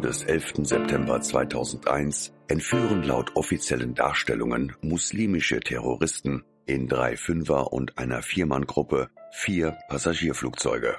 [0.00, 0.54] Des 11.
[0.62, 9.76] September 2001 entführen laut offiziellen Darstellungen muslimische Terroristen in drei Fünfer- und einer Viermann-Gruppe vier
[9.88, 10.96] Passagierflugzeuge.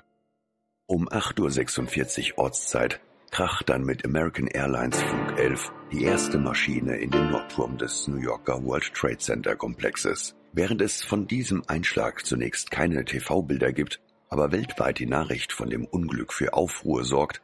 [0.86, 7.10] Um 8.46 Uhr Ortszeit kracht dann mit American Airlines Flug 11 die erste Maschine in
[7.10, 10.36] den Nordturm des New Yorker World Trade Center Komplexes.
[10.54, 14.00] Während es von diesem Einschlag zunächst keine TV-Bilder gibt,
[14.30, 17.42] aber weltweit die Nachricht von dem Unglück für Aufruhr sorgt,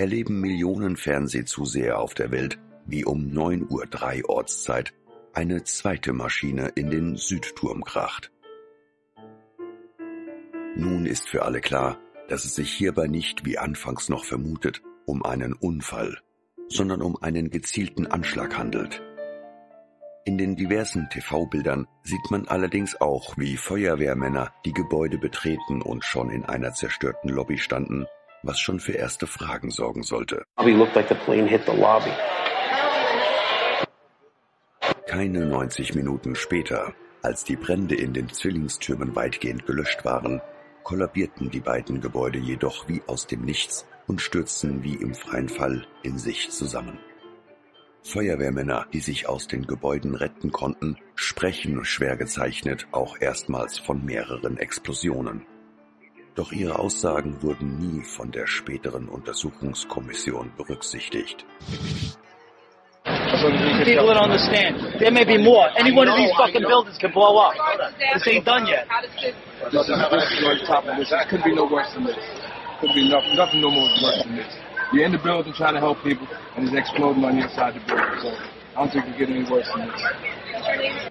[0.00, 4.94] erleben Millionen Fernsehzuseher auf der Welt, wie um 9.03 Uhr Ortszeit
[5.34, 8.32] eine zweite Maschine in den Südturm kracht.
[10.74, 11.98] Nun ist für alle klar,
[12.28, 16.16] dass es sich hierbei nicht, wie anfangs noch vermutet, um einen Unfall,
[16.70, 19.02] sondern um einen gezielten Anschlag handelt.
[20.24, 26.30] In den diversen TV-Bildern sieht man allerdings auch, wie Feuerwehrmänner die Gebäude betreten und schon
[26.30, 28.06] in einer zerstörten Lobby standen,
[28.42, 30.44] was schon für erste Fragen sorgen sollte.
[35.06, 40.40] Keine 90 Minuten später, als die Brände in den Zwillingstürmen weitgehend gelöscht waren,
[40.84, 45.86] kollabierten die beiden Gebäude jedoch wie aus dem Nichts und stürzten wie im freien Fall
[46.02, 46.98] in sich zusammen.
[48.02, 54.56] Feuerwehrmänner, die sich aus den Gebäuden retten konnten, sprechen schwer gezeichnet auch erstmals von mehreren
[54.56, 55.46] Explosionen.
[56.40, 61.44] Doch ihre Aussagen wurden nie von der späteren Untersuchungskommission berücksichtigt.
[63.04, 64.80] People don't understand.
[64.98, 65.68] There may be more.
[65.76, 67.52] Any one of these fucking buildings can blow up.
[68.14, 68.88] This ain't done yet.
[69.70, 69.88] This is, this
[70.32, 71.12] is on top of this.
[71.12, 72.16] It could be no worse than this.
[72.80, 74.54] Could be nothing, nothing no more worse than this.
[74.94, 77.80] You're in the building trying to help people, and it's exploding on the inside the
[77.80, 78.18] building.
[78.22, 78.32] So
[78.76, 81.10] I don't think it get any worse than this.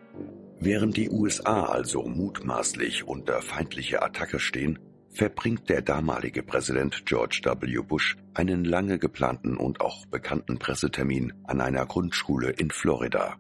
[0.60, 4.78] Während die USA also mutmaßlich unter feindlicher Attacke stehen,
[5.12, 7.82] verbringt der damalige Präsident George W.
[7.82, 13.38] Bush einen lange geplanten und auch bekannten Pressetermin an einer Grundschule in Florida.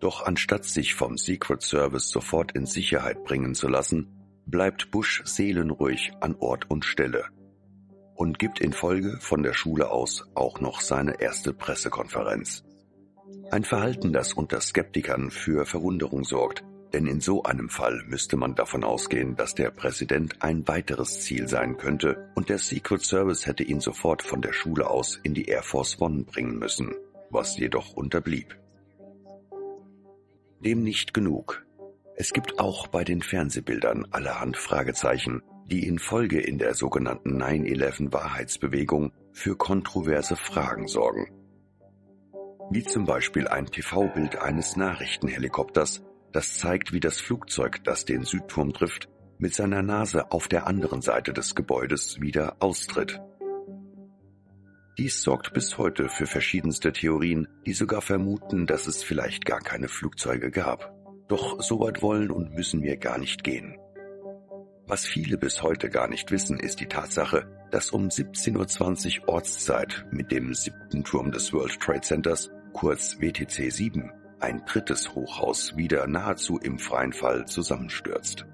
[0.00, 4.08] Doch anstatt sich vom Secret Service sofort in Sicherheit bringen zu lassen,
[4.46, 7.24] bleibt Bush seelenruhig an Ort und Stelle
[8.14, 12.64] und gibt in Folge von der Schule aus auch noch seine erste Pressekonferenz.
[13.50, 18.54] Ein Verhalten, das unter Skeptikern für Verwunderung sorgt, denn in so einem Fall müsste man
[18.54, 23.64] davon ausgehen, dass der Präsident ein weiteres Ziel sein könnte und der Secret Service hätte
[23.64, 26.94] ihn sofort von der Schule aus in die Air Force One bringen müssen,
[27.30, 28.56] was jedoch unterblieb.
[30.60, 31.66] Dem nicht genug.
[32.14, 38.12] Es gibt auch bei den Fernsehbildern allerhand Fragezeichen, die in Folge in der sogenannten 9-11
[38.12, 41.30] Wahrheitsbewegung für kontroverse Fragen sorgen.
[42.70, 46.02] Wie zum Beispiel ein TV-Bild eines Nachrichtenhelikopters,
[46.36, 49.08] das zeigt, wie das Flugzeug, das den Südturm trifft,
[49.38, 53.22] mit seiner Nase auf der anderen Seite des Gebäudes wieder austritt.
[54.98, 59.88] Dies sorgt bis heute für verschiedenste Theorien, die sogar vermuten, dass es vielleicht gar keine
[59.88, 60.92] Flugzeuge gab.
[61.26, 63.78] Doch so weit wollen und müssen wir gar nicht gehen.
[64.86, 70.04] Was viele bis heute gar nicht wissen, ist die Tatsache, dass um 17.20 Uhr Ortszeit
[70.10, 74.12] mit dem siebten Turm des World Trade Centers, kurz WTC 7,
[74.46, 78.46] ein drittes Hochhaus wieder nahezu im freien Fall zusammenstürzt.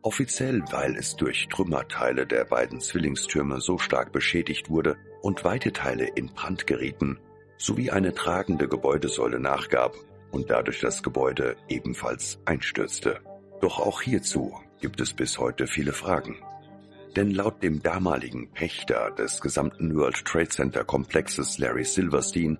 [0.00, 6.06] Offiziell, weil es durch Trümmerteile der beiden Zwillingstürme so stark beschädigt wurde und weite Teile
[6.14, 7.18] in Brand gerieten,
[7.58, 9.94] sowie eine tragende Gebäudesäule nachgab
[10.30, 13.20] und dadurch das Gebäude ebenfalls einstürzte.
[13.60, 16.36] Doch auch hierzu gibt es bis heute viele Fragen.
[17.16, 22.56] Denn laut dem damaligen Pächter des gesamten World Trade Center Komplexes Larry Silverstein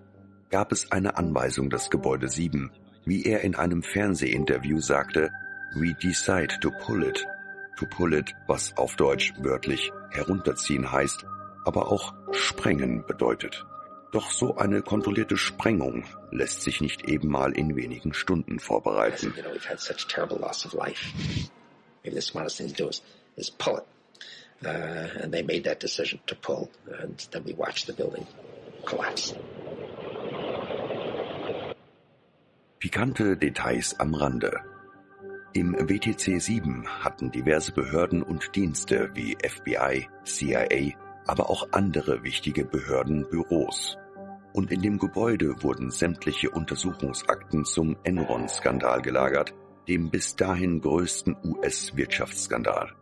[0.51, 2.71] gab es eine Anweisung des Gebäude 7,
[3.05, 5.31] wie er in einem Fernsehinterview sagte,
[5.75, 7.27] We decide to pull it.
[7.79, 11.25] To pull it, was auf Deutsch wörtlich herunterziehen heißt,
[11.65, 13.67] aber auch sprengen bedeutet.
[14.13, 19.35] Doch so eine kontrollierte Sprengung lässt sich nicht eben mal in wenigen Stunden vorbereiten.
[24.61, 26.69] Uh, and they made that decision to pull,
[27.01, 28.27] and then we watched the building
[28.85, 29.33] collapse.
[32.81, 34.61] Pikante Details am Rande.
[35.53, 40.97] Im WTC 7 hatten diverse Behörden und Dienste wie FBI, CIA,
[41.27, 43.99] aber auch andere wichtige Behörden Büros.
[44.53, 49.53] Und in dem Gebäude wurden sämtliche Untersuchungsakten zum Enron-Skandal gelagert,
[49.89, 52.93] dem bis dahin größten US-Wirtschaftsskandal.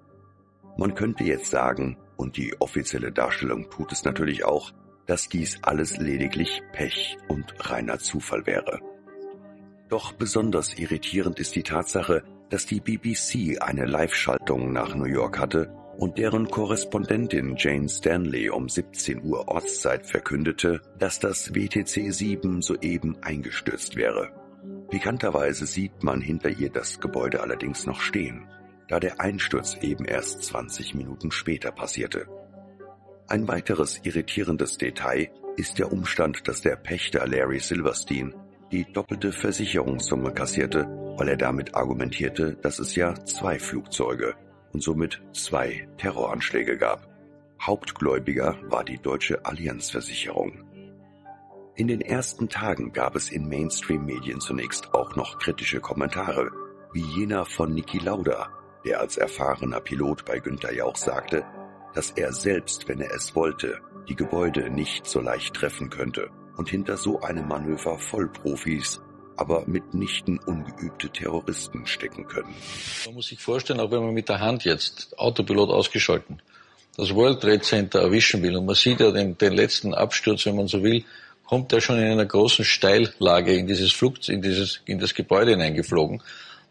[0.79, 4.73] Man könnte jetzt sagen, und die offizielle Darstellung tut es natürlich auch,
[5.05, 8.81] dass dies alles lediglich Pech und reiner Zufall wäre.
[9.89, 15.73] Doch besonders irritierend ist die Tatsache, dass die BBC eine Live-Schaltung nach New York hatte
[15.97, 23.17] und deren Korrespondentin Jane Stanley um 17 Uhr Ortszeit verkündete, dass das WTC 7 soeben
[23.23, 24.33] eingestürzt wäre.
[24.91, 28.49] Pikanterweise sieht man hinter ihr das Gebäude allerdings noch stehen,
[28.89, 32.27] da der Einsturz eben erst 20 Minuten später passierte.
[33.29, 38.35] Ein weiteres irritierendes Detail ist der Umstand, dass der Pächter Larry Silverstein
[38.73, 40.87] die doppelte Versicherungssumme kassierte,
[41.17, 44.35] weil er damit argumentierte, dass es ja zwei Flugzeuge
[44.73, 47.09] und somit zwei Terroranschläge gab.
[47.61, 50.65] Hauptgläubiger war die deutsche Allianzversicherung.
[51.77, 56.51] In den ersten Tagen gab es in Mainstream-Medien zunächst auch noch kritische Kommentare,
[56.93, 58.49] wie jener von Niki Lauda,
[58.85, 61.45] der als erfahrener Pilot bei Günther Jauch sagte,
[61.95, 63.79] dass er selbst, wenn er es wollte,
[64.09, 69.01] die Gebäude nicht so leicht treffen könnte und hinter so einem Manöver Vollprofis
[69.39, 72.55] aber mitnichten ungeübte Terroristen stecken können.
[73.05, 76.41] Man muss sich vorstellen, auch wenn man mit der Hand jetzt Autopilot ausgeschalten
[76.97, 80.57] das World Trade Center erwischen will und man sieht ja den, den letzten Absturz, wenn
[80.57, 81.05] man so will,
[81.45, 85.53] kommt er schon in einer großen Steillage in dieses Flug, in dieses, in das Gebäude
[85.53, 86.23] hineingeflogen.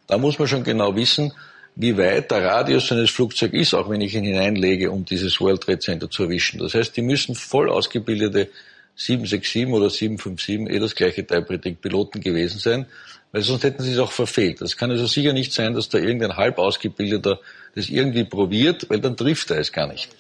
[0.07, 1.31] Da muss man schon genau wissen,
[1.75, 5.61] wie weit der Radius eines Flugzeugs ist, auch wenn ich ihn hineinlege, um dieses World
[5.61, 6.59] Trade Center zu erwischen.
[6.59, 8.49] Das heißt, die müssen voll ausgebildete
[8.95, 12.85] 767 oder 757 eh das gleiche Type-Rating-Piloten gewesen sein,
[13.31, 14.61] weil sonst hätten sie es auch verfehlt.
[14.61, 17.39] Das kann also sicher nicht sein, dass da irgendein halb ausgebildeter
[17.75, 20.15] das irgendwie probiert, weil dann trifft er es gar nicht.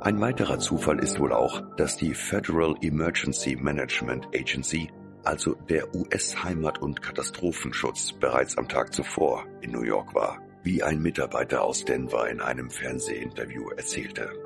[0.00, 4.88] Ein weiterer Zufall ist wohl auch, dass die Federal Emergency Management Agency,
[5.24, 11.02] also der US-Heimat- und Katastrophenschutz, bereits am Tag zuvor in New York war, wie ein
[11.02, 14.45] Mitarbeiter aus Denver in einem Fernsehinterview erzählte.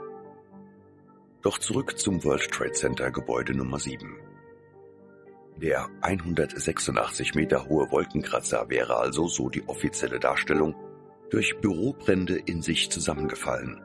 [1.43, 4.19] Doch zurück zum World Trade Center Gebäude Nummer 7.
[5.57, 10.75] Der 186 Meter hohe Wolkenkratzer wäre also, so die offizielle Darstellung,
[11.31, 13.81] durch Bürobrände in sich zusammengefallen,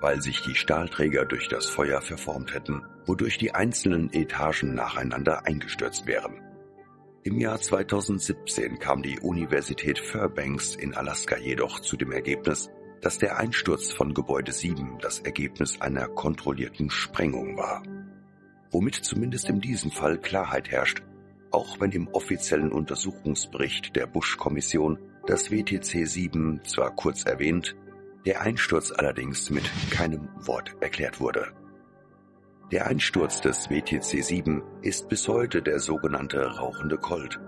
[0.00, 6.06] weil sich die Stahlträger durch das Feuer verformt hätten, wodurch die einzelnen Etagen nacheinander eingestürzt
[6.06, 6.40] wären.
[7.24, 12.70] Im Jahr 2017 kam die Universität Fairbanks in Alaska jedoch zu dem Ergebnis,
[13.00, 17.82] dass der Einsturz von Gebäude 7 das Ergebnis einer kontrollierten Sprengung war.
[18.70, 21.02] Womit zumindest in diesem Fall Klarheit herrscht,
[21.50, 27.74] auch wenn im offiziellen Untersuchungsbericht der Bush-Kommission das WTC 7 zwar kurz erwähnt,
[28.26, 31.52] der Einsturz allerdings mit keinem Wort erklärt wurde.
[32.70, 37.40] Der Einsturz des WTC 7 ist bis heute der sogenannte rauchende Colt,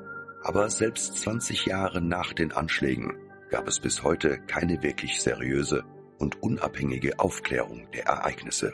[0.43, 3.15] aber selbst 20 Jahre nach den Anschlägen
[3.53, 5.85] gab es bis heute keine wirklich seriöse
[6.19, 8.73] und unabhängige Aufklärung der Ereignisse.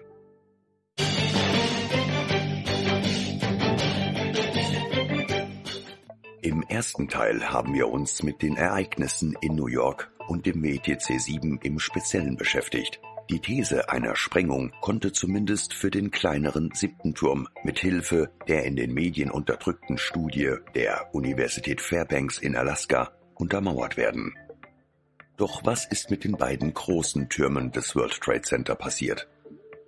[6.42, 11.20] Im ersten Teil haben wir uns mit den Ereignissen in New York und dem WTC
[11.20, 13.00] 7 im Speziellen beschäftigt.
[13.30, 18.76] Die These einer Sprengung konnte zumindest für den kleineren siebten Turm mit Hilfe der in
[18.76, 24.34] den Medien unterdrückten Studie der Universität Fairbanks in Alaska untermauert werden.
[25.38, 29.28] Doch was ist mit den beiden großen Türmen des World Trade Center passiert?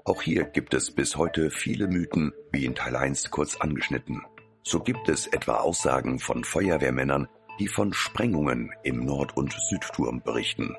[0.05, 4.23] Auch hier gibt es bis heute viele Mythen, wie in Teil 1 kurz angeschnitten.
[4.63, 7.27] So gibt es etwa Aussagen von Feuerwehrmännern,
[7.59, 10.77] die von Sprengungen im Nord- und Südturm berichten.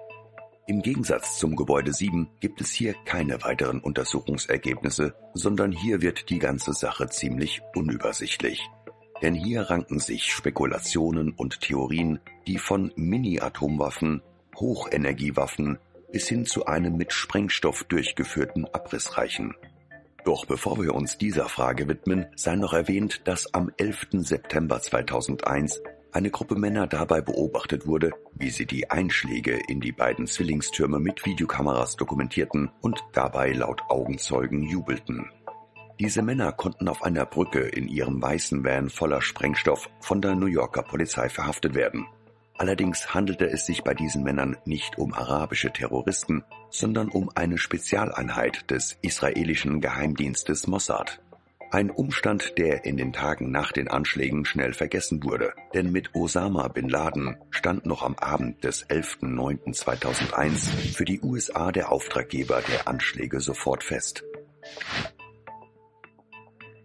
[0.67, 6.39] Im Gegensatz zum Gebäude 7 gibt es hier keine weiteren Untersuchungsergebnisse, sondern hier wird die
[6.39, 8.69] ganze Sache ziemlich unübersichtlich.
[9.21, 14.21] Denn hier ranken sich Spekulationen und Theorien, die von Mini-Atomwaffen
[14.61, 15.79] Hochenergiewaffen
[16.11, 19.55] bis hin zu einem mit Sprengstoff durchgeführten Abriss reichen.
[20.23, 24.07] Doch bevor wir uns dieser Frage widmen, sei noch erwähnt, dass am 11.
[24.19, 30.27] September 2001 eine Gruppe Männer dabei beobachtet wurde, wie sie die Einschläge in die beiden
[30.27, 35.29] Zwillingstürme mit Videokameras dokumentierten und dabei laut Augenzeugen jubelten.
[35.99, 40.47] Diese Männer konnten auf einer Brücke in ihrem weißen Van voller Sprengstoff von der New
[40.47, 42.05] Yorker Polizei verhaftet werden.
[42.57, 48.69] Allerdings handelte es sich bei diesen Männern nicht um arabische Terroristen, sondern um eine Spezialeinheit
[48.69, 51.21] des israelischen Geheimdienstes Mossad.
[51.71, 56.67] Ein Umstand, der in den Tagen nach den Anschlägen schnell vergessen wurde, denn mit Osama
[56.67, 63.39] bin Laden stand noch am Abend des 11.09.2001 für die USA der Auftraggeber der Anschläge
[63.39, 64.25] sofort fest.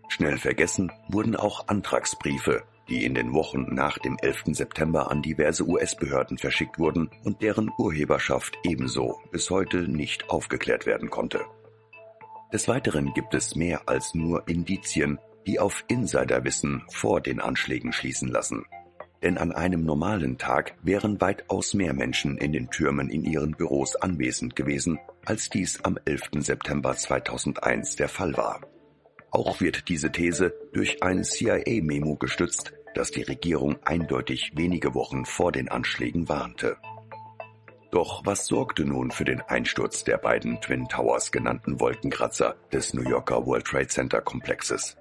[0.08, 4.44] Schnell vergessen wurden auch Antragsbriefe die in den Wochen nach dem 11.
[4.52, 11.10] September an diverse US-Behörden verschickt wurden und deren Urheberschaft ebenso bis heute nicht aufgeklärt werden
[11.10, 11.44] konnte.
[12.52, 18.28] Des Weiteren gibt es mehr als nur Indizien, die auf Insiderwissen vor den Anschlägen schließen
[18.28, 18.64] lassen.
[19.22, 23.96] Denn an einem normalen Tag wären weitaus mehr Menschen in den Türmen in ihren Büros
[23.96, 26.44] anwesend gewesen, als dies am 11.
[26.44, 28.60] September 2001 der Fall war.
[29.30, 35.52] Auch wird diese These durch ein CIA-Memo gestützt, das die Regierung eindeutig wenige Wochen vor
[35.52, 36.76] den Anschlägen warnte.
[37.90, 43.08] Doch was sorgte nun für den Einsturz der beiden Twin Towers genannten Wolkenkratzer des New
[43.08, 44.96] Yorker World Trade Center Komplexes?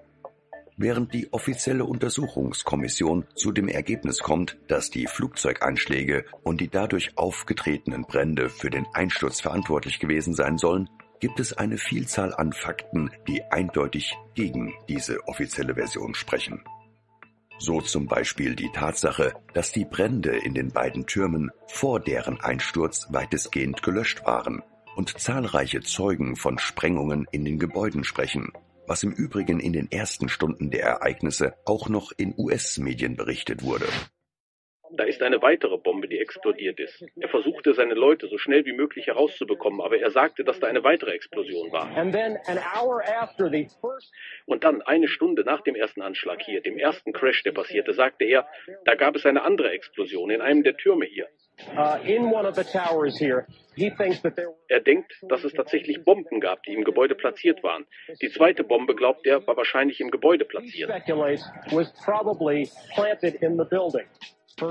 [0.78, 8.04] Während die offizielle Untersuchungskommission zu dem Ergebnis kommt, dass die Flugzeugeinschläge und die dadurch aufgetretenen
[8.04, 10.90] Brände für den Einsturz verantwortlich gewesen sein sollen,
[11.26, 16.64] gibt es eine Vielzahl an Fakten, die eindeutig gegen diese offizielle Version sprechen.
[17.58, 23.08] So zum Beispiel die Tatsache, dass die Brände in den beiden Türmen vor deren Einsturz
[23.10, 24.62] weitestgehend gelöscht waren
[24.96, 28.52] und zahlreiche Zeugen von Sprengungen in den Gebäuden sprechen,
[28.86, 33.88] was im Übrigen in den ersten Stunden der Ereignisse auch noch in US-Medien berichtet wurde.
[34.92, 37.04] Da ist eine weitere Bombe, die explodiert ist.
[37.20, 40.84] Er versuchte, seine Leute so schnell wie möglich herauszubekommen, aber er sagte, dass da eine
[40.84, 41.90] weitere Explosion war.
[44.46, 48.26] Und dann, eine Stunde nach dem ersten Anschlag hier, dem ersten Crash, der passierte, sagte
[48.26, 48.48] er,
[48.86, 51.28] da gab es eine andere Explosion in einem der Türme hier.
[51.74, 51.98] Uh,
[54.68, 57.86] er denkt, dass es tatsächlich Bomben gab, die im Gebäude platziert waren.
[58.22, 60.90] Die zweite Bombe, glaubt er, war wahrscheinlich im Gebäude platziert.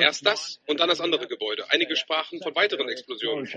[0.00, 1.64] Erst das und dann das andere Gebäude.
[1.68, 3.48] Einige sprachen von weiteren Explosionen.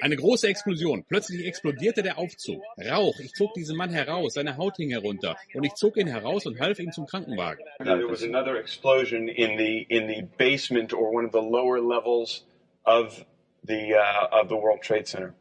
[0.00, 1.04] Eine große Explosion.
[1.08, 2.62] Plötzlich explodierte der Aufzug.
[2.78, 3.18] Rauch.
[3.20, 4.34] Ich zog diesen Mann heraus.
[4.34, 5.36] Seine Haut hing herunter.
[5.54, 7.64] Und ich zog ihn heraus und half ihm zum Krankenwagen.
[7.78, 12.44] There was another explosion in the, in the basement or one of the lower levels
[12.84, 13.24] of
[13.62, 15.34] the, uh, of the World Trade Center.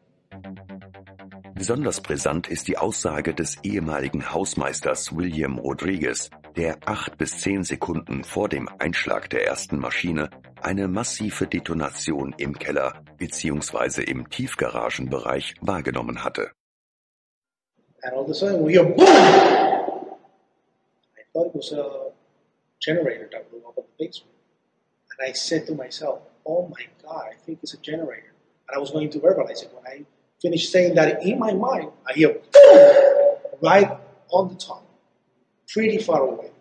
[1.53, 8.23] Besonders brisant ist die Aussage des ehemaligen Hausmeisters William Rodriguez, der acht bis zehn Sekunden
[8.23, 10.29] vor dem Einschlag der ersten Maschine
[10.61, 14.03] eine massive Detonation im Keller bzw.
[14.03, 16.51] im Tiefgaragenbereich wahrgenommen hatte.
[18.03, 19.07] And all of a sudden we hear boom!
[19.07, 19.79] I
[21.33, 22.11] thought it was a
[22.79, 24.33] generator that blew up in the basement.
[25.11, 28.33] And I said to myself, oh my God, I think it's a generator.
[28.67, 29.71] And I was going to verbalize it.
[29.73, 30.05] When I
[30.41, 33.37] finished saying that in my mind, I hear boom!
[33.61, 33.97] Right
[34.29, 34.83] on the top
[35.73, 36.51] pretty far away.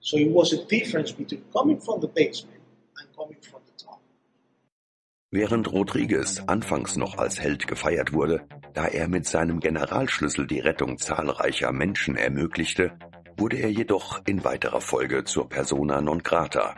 [0.00, 2.60] So it was a difference between coming from the basement
[2.98, 4.00] and coming from the top.
[5.30, 8.42] Während Rodriguez anfangs noch als Held gefeiert wurde,
[8.74, 12.92] da er mit seinem Generalschlüssel die Rettung zahlreicher Menschen ermöglichte,
[13.36, 16.74] wurde er jedoch in weiterer Folge zur persona non grata,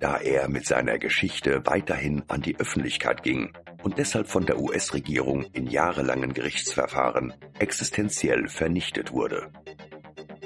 [0.00, 5.44] da er mit seiner Geschichte weiterhin an die Öffentlichkeit ging und deshalb von der US-Regierung
[5.52, 9.50] in jahrelangen Gerichtsverfahren existenziell vernichtet wurde.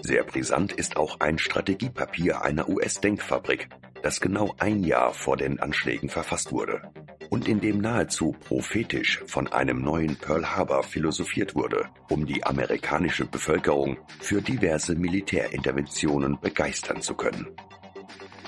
[0.03, 3.69] Sehr brisant ist auch ein Strategiepapier einer US-Denkfabrik,
[4.03, 6.83] das genau ein Jahr vor den Anschlägen verfasst wurde
[7.31, 13.25] und in dem nahezu prophetisch von einem neuen Pearl Harbor philosophiert wurde, um die amerikanische
[13.25, 17.47] Bevölkerung für diverse Militärinterventionen begeistern zu können.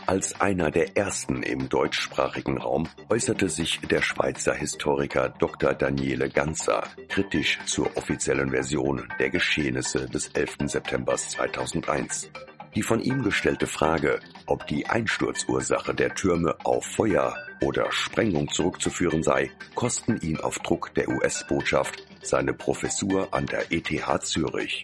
[0.06, 5.74] Als einer der ersten im deutschsprachigen Raum äußerte sich der Schweizer Historiker Dr.
[5.74, 10.56] Daniele Ganzer kritisch zur offiziellen Version der Geschehnisse des 11.
[10.66, 12.30] September 2001.
[12.74, 19.22] Die von ihm gestellte Frage, ob die Einsturzursache der Türme auf Feuer oder Sprengung zurückzuführen
[19.22, 24.82] sei, kosten ihn auf Druck der US-Botschaft seine Professur an der ETH Zürich.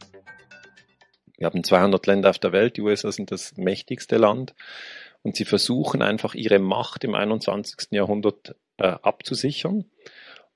[1.38, 4.54] Wir haben 200 Länder auf der Welt, die USA sind das mächtigste Land
[5.28, 7.88] und sie versuchen einfach ihre Macht im 21.
[7.90, 9.85] Jahrhundert äh, abzusichern.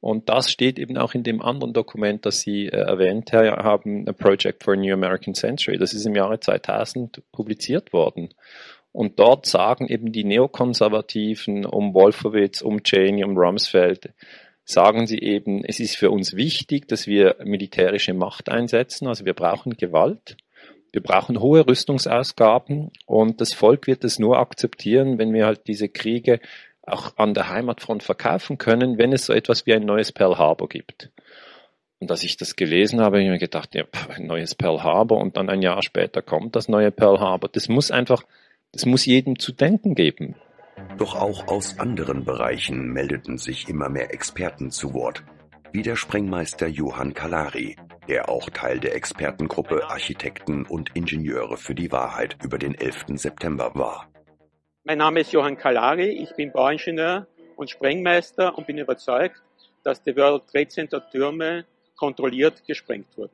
[0.01, 4.13] Und das steht eben auch in dem anderen Dokument, das Sie äh, erwähnt haben, A
[4.15, 5.77] Project for a New American Century.
[5.77, 8.31] Das ist im Jahre 2000 publiziert worden.
[8.93, 14.15] Und dort sagen eben die Neokonservativen um Wolfowitz, um Cheney, um Rumsfeld,
[14.65, 19.35] sagen sie eben, es ist für uns wichtig, dass wir militärische Macht einsetzen, also wir
[19.35, 20.39] brauchen Gewalt.
[20.93, 25.89] Wir brauchen hohe Rüstungsausgaben und das Volk wird es nur akzeptieren, wenn wir halt diese
[25.89, 26.39] Kriege
[26.83, 30.69] auch an der Heimatfront verkaufen können, wenn es so etwas wie ein neues Pearl Harbor
[30.69, 31.11] gibt.
[31.99, 33.85] Und als ich das gelesen habe, habe ich mir gedacht, ja,
[34.15, 37.49] ein neues Pearl Harbor und dann ein Jahr später kommt das neue Pearl Harbor.
[37.49, 38.25] Das muss einfach,
[38.73, 40.35] das muss jedem zu denken geben.
[40.99, 45.23] Doch auch aus anderen Bereichen meldeten sich immer mehr Experten zu Wort,
[45.73, 47.77] wie der Sprengmeister Johann Kalari,
[48.07, 53.05] der auch Teil der Expertengruppe Architekten und Ingenieure für die Wahrheit über den 11.
[53.15, 54.07] September war.
[54.85, 57.27] Mein Name ist Johann Kalari, ich bin Bauingenieur
[57.57, 59.43] und Sprengmeister und bin überzeugt,
[59.83, 61.65] dass die World Trade Center Türme
[61.97, 63.33] kontrolliert gesprengt wurden.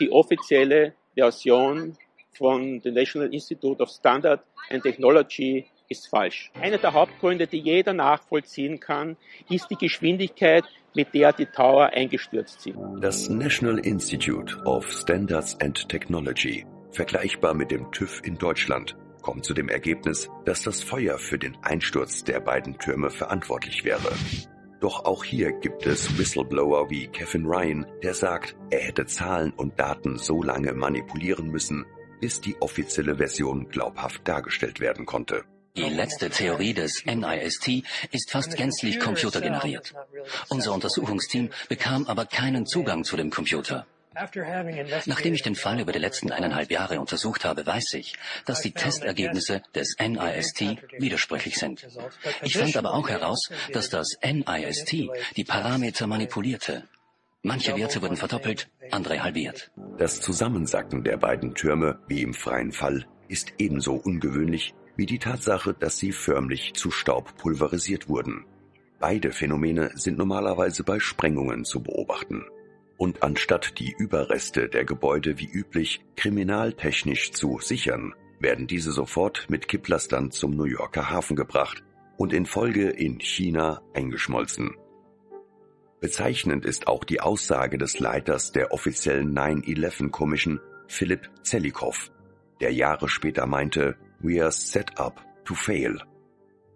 [0.00, 1.96] Die offizielle Version
[2.32, 6.50] von dem National Institute of Standard and Technology ist falsch.
[6.54, 9.16] Einer der Hauptgründe, die jeder nachvollziehen kann,
[9.48, 12.76] ist die Geschwindigkeit, mit der die Tower eingestürzt sind.
[13.00, 19.54] Das National Institute of Standards and Technology, vergleichbar mit dem TÜV in Deutschland, kommt zu
[19.54, 24.12] dem Ergebnis, dass das Feuer für den Einsturz der beiden Türme verantwortlich wäre.
[24.80, 29.78] Doch auch hier gibt es Whistleblower wie Kevin Ryan, der sagt, er hätte Zahlen und
[29.78, 31.84] Daten so lange manipulieren müssen,
[32.20, 35.44] bis die offizielle Version glaubhaft dargestellt werden konnte.
[35.76, 39.94] Die letzte Theorie des NIST ist fast gänzlich computergeneriert.
[40.48, 43.86] Unser Untersuchungsteam bekam aber keinen Zugang zu dem Computer.
[45.06, 48.72] Nachdem ich den Fall über die letzten eineinhalb Jahre untersucht habe, weiß ich, dass die
[48.72, 50.60] Testergebnisse des NIST
[50.98, 51.86] widersprüchlich sind.
[52.42, 54.92] Ich fand aber auch heraus, dass das NIST
[55.36, 56.84] die Parameter manipulierte.
[57.42, 59.70] Manche Werte wurden verdoppelt, andere halbiert.
[59.96, 65.74] Das Zusammensacken der beiden Türme, wie im freien Fall, ist ebenso ungewöhnlich wie die Tatsache,
[65.74, 68.44] dass sie förmlich zu Staub pulverisiert wurden.
[68.98, 72.44] Beide Phänomene sind normalerweise bei Sprengungen zu beobachten.
[72.98, 79.68] Und anstatt die Überreste der Gebäude wie üblich kriminaltechnisch zu sichern, werden diese sofort mit
[79.68, 81.82] Kipplastern zum New Yorker Hafen gebracht
[82.18, 84.76] und in Folge in China eingeschmolzen.
[86.00, 92.10] Bezeichnend ist auch die Aussage des Leiters der offiziellen 9-11 Commission, Philipp Zellikow,
[92.60, 95.98] der Jahre später meinte, We are set up to fail,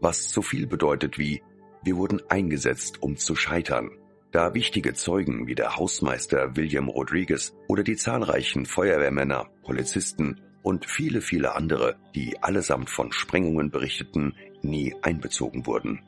[0.01, 1.43] was so viel bedeutet wie
[1.83, 3.91] wir wurden eingesetzt, um zu scheitern
[4.35, 11.21] da wichtige Zeugen wie der Hausmeister William Rodriguez oder die zahlreichen Feuerwehrmänner, Polizisten und viele,
[11.21, 16.01] viele andere, die allesamt von Sprengungen berichteten, nie einbezogen wurden.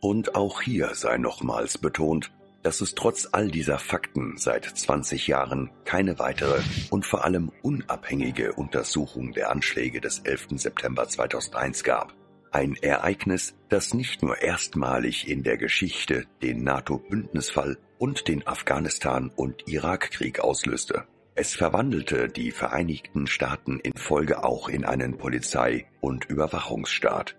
[0.00, 2.30] Und auch hier sei nochmals betont,
[2.68, 8.52] dass es trotz all dieser Fakten seit 20 Jahren keine weitere und vor allem unabhängige
[8.52, 10.48] Untersuchung der Anschläge des 11.
[10.56, 12.12] September 2001 gab.
[12.52, 19.66] Ein Ereignis, das nicht nur erstmalig in der Geschichte den NATO-Bündnisfall und den Afghanistan- und
[19.66, 21.04] Irakkrieg auslöste.
[21.34, 27.34] Es verwandelte die Vereinigten Staaten in Folge auch in einen Polizei- und Überwachungsstaat.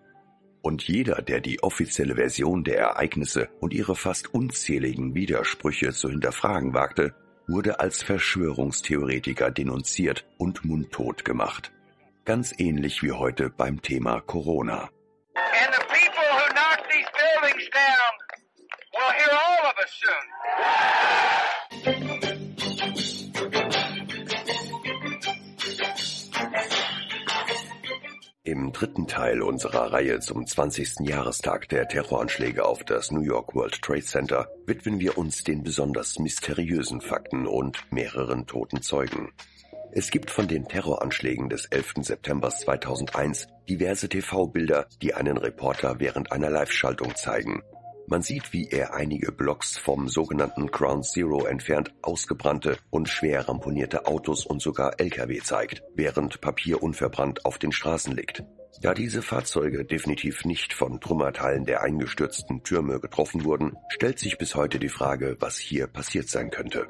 [0.62, 6.74] Und jeder, der die offizielle Version der Ereignisse und ihre fast unzähligen Widersprüche zu hinterfragen
[6.74, 7.16] wagte,
[7.48, 11.72] wurde als Verschwörungstheoretiker denunziert und mundtot gemacht.
[12.26, 14.90] Ganz ähnlich wie heute beim Thema Corona.
[21.86, 22.29] Down will
[28.46, 31.02] Im dritten Teil unserer Reihe zum 20.
[31.02, 36.18] Jahrestag der Terroranschläge auf das New York World Trade Center widmen wir uns den besonders
[36.20, 39.34] mysteriösen Fakten und mehreren toten Zeugen.
[39.92, 41.96] Es gibt von den Terroranschlägen des 11.
[42.02, 47.62] September 2001 diverse TV-Bilder, die einen Reporter während einer Live-Schaltung zeigen.
[48.12, 54.08] Man sieht, wie er einige Blocks vom sogenannten Ground Zero entfernt ausgebrannte und schwer ramponierte
[54.08, 58.44] Autos und sogar Lkw zeigt, während Papier unverbrannt auf den Straßen liegt.
[58.82, 64.56] Da diese Fahrzeuge definitiv nicht von Trümmerteilen der eingestürzten Türme getroffen wurden, stellt sich bis
[64.56, 66.88] heute die Frage, was hier passiert sein könnte.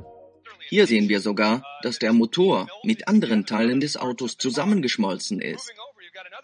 [0.69, 5.73] Hier sehen wir sogar, dass der Motor mit anderen Teilen des Autos zusammengeschmolzen ist.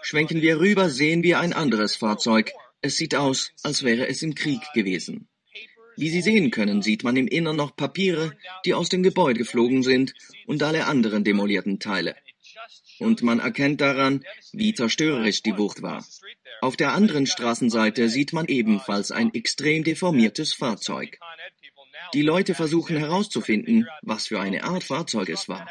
[0.01, 2.51] Schwenken wir rüber, sehen wir ein anderes Fahrzeug.
[2.85, 5.27] Es sieht aus, als wäre es im Krieg gewesen.
[5.97, 9.81] Wie Sie sehen können, sieht man im Innern noch Papiere, die aus dem Gebäude geflogen
[9.81, 10.13] sind
[10.45, 12.15] und alle anderen demolierten Teile.
[12.99, 16.05] Und man erkennt daran, wie zerstörerisch die Wucht war.
[16.61, 21.17] Auf der anderen Straßenseite sieht man ebenfalls ein extrem deformiertes Fahrzeug.
[22.13, 25.67] Die Leute versuchen herauszufinden, was für eine Art Fahrzeug es war.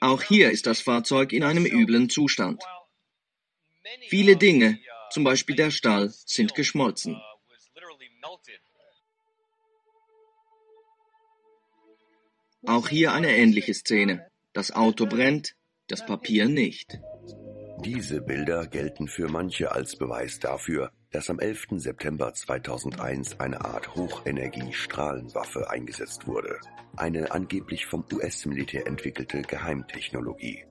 [0.00, 2.62] Auch hier ist das Fahrzeug in einem üblen Zustand.
[4.08, 4.78] Viele Dinge,
[5.10, 7.20] zum Beispiel der Stall, sind geschmolzen.
[12.66, 14.26] Auch hier eine ähnliche Szene.
[14.54, 15.54] Das Auto brennt,
[15.88, 16.98] das Papier nicht.
[17.84, 21.66] Diese Bilder gelten für manche als Beweis dafür, dass am 11.
[21.76, 26.58] September 2001 eine Art Hochenergie-Strahlenwaffe eingesetzt wurde.
[26.96, 30.64] Eine angeblich vom US-Militär entwickelte Geheimtechnologie.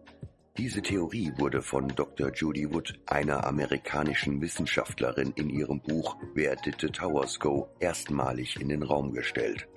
[0.56, 2.32] Diese Theorie wurde von Dr.
[2.32, 8.70] Judy Wood, einer amerikanischen Wissenschaftlerin, in ihrem Buch Where Did the Towers Go erstmalig in
[8.70, 9.68] den Raum gestellt.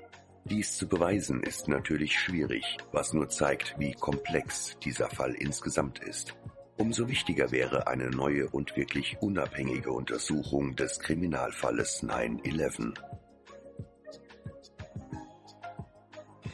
[0.45, 6.35] Dies zu beweisen ist natürlich schwierig, was nur zeigt, wie komplex dieser Fall insgesamt ist.
[6.77, 12.93] Umso wichtiger wäre eine neue und wirklich unabhängige Untersuchung des Kriminalfalles 9-11.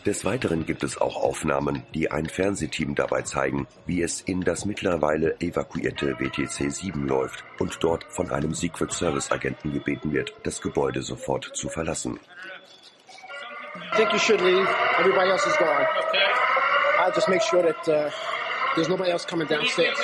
[0.05, 4.65] Des Weiteren gibt es auch Aufnahmen, die ein Fernsehteam dabei zeigen, wie es in das
[4.65, 10.61] mittlerweile evakuierte WTC 7 läuft und dort von einem Secret Service Agenten gebeten wird, das
[10.61, 12.19] Gebäude sofort zu verlassen.
[13.93, 14.69] I think you should leave.
[14.99, 15.87] Everybody else is gone.
[16.09, 16.19] Okay.
[16.99, 18.11] I'll just make sure that uh,
[18.75, 19.99] there's nobody else coming downstairs.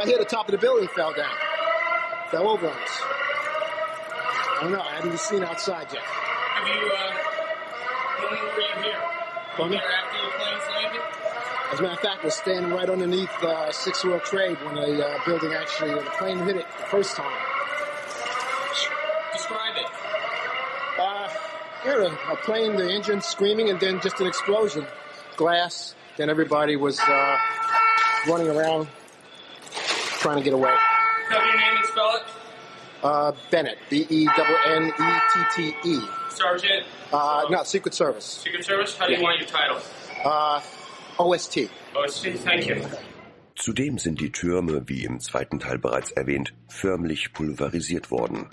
[0.00, 1.34] I hear the top of the building fell down.
[2.30, 3.02] Fell over on us.
[4.58, 4.80] I don't know.
[4.82, 6.02] I haven't even seen outside yet.
[6.02, 7.13] Have you, uh,
[8.20, 9.02] when were you here?
[9.56, 9.76] Pardon me?
[9.78, 11.02] after the planes landed?
[11.72, 15.06] As a matter of fact, we're standing right underneath uh, Six World Trade when the
[15.06, 17.38] uh, building actually, the plane hit it the first time.
[19.32, 19.86] Describe it.
[21.00, 21.28] Uh,
[21.82, 24.86] here, a, a plane, the engine screaming, and then just an explosion.
[25.36, 25.94] Glass.
[26.16, 27.36] Then everybody was uh,
[28.28, 28.88] running around
[30.24, 30.74] trying to get away.
[31.28, 32.22] Tell your name and spell it.
[33.02, 34.94] Uh, Bennett, B-E-N-N-E-T-T-E.
[36.34, 36.84] Sergeant.
[37.12, 38.42] Uh, no, Secret Service.
[38.42, 38.96] Secret Service?
[38.98, 39.24] How do you Yeah.
[39.28, 39.78] want your title?
[40.24, 40.60] Uh,
[41.18, 41.68] OST.
[41.94, 42.76] OSC, thank you.
[43.56, 48.48] Zudem sind die Türme, wie im zweiten Teil bereits erwähnt, förmlich pulverisiert worden.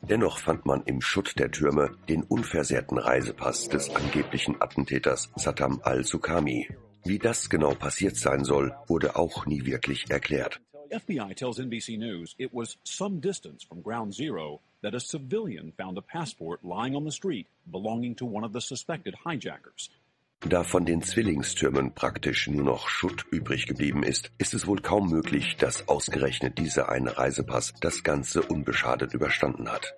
[0.00, 6.68] Dennoch fand man im Schutt der Türme den unversehrten Reisepass des angeblichen Attentäters Saddam al-Sukami.
[7.04, 10.60] Wie das genau passiert sein soll, wurde auch nie wirklich erklärt.
[10.90, 15.98] FBI tells NBC News it was some distance from Ground Zero that a civilian found
[15.98, 19.90] a passport lying on the street belonging to one of the suspected hijackers.
[20.40, 25.10] Da von den Zwillingstürmen praktisch nur noch Schutt übrig geblieben ist, ist es wohl kaum
[25.10, 29.94] möglich, dass ausgerechnet dieser eine Reisepass das Ganze unbeschadet überstanden hat.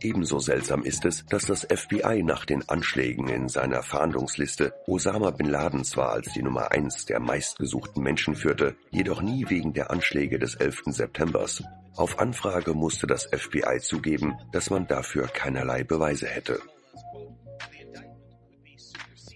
[0.00, 5.48] Ebenso seltsam ist es, dass das FBI nach den Anschlägen in seiner Fahndungsliste Osama bin
[5.48, 10.38] Laden zwar als die Nummer eins der meistgesuchten Menschen führte, jedoch nie wegen der Anschläge
[10.38, 10.82] des 11.
[10.86, 11.64] Septembers.
[11.96, 16.60] Auf Anfrage musste das FBI zugeben, dass man dafür keinerlei Beweise hätte.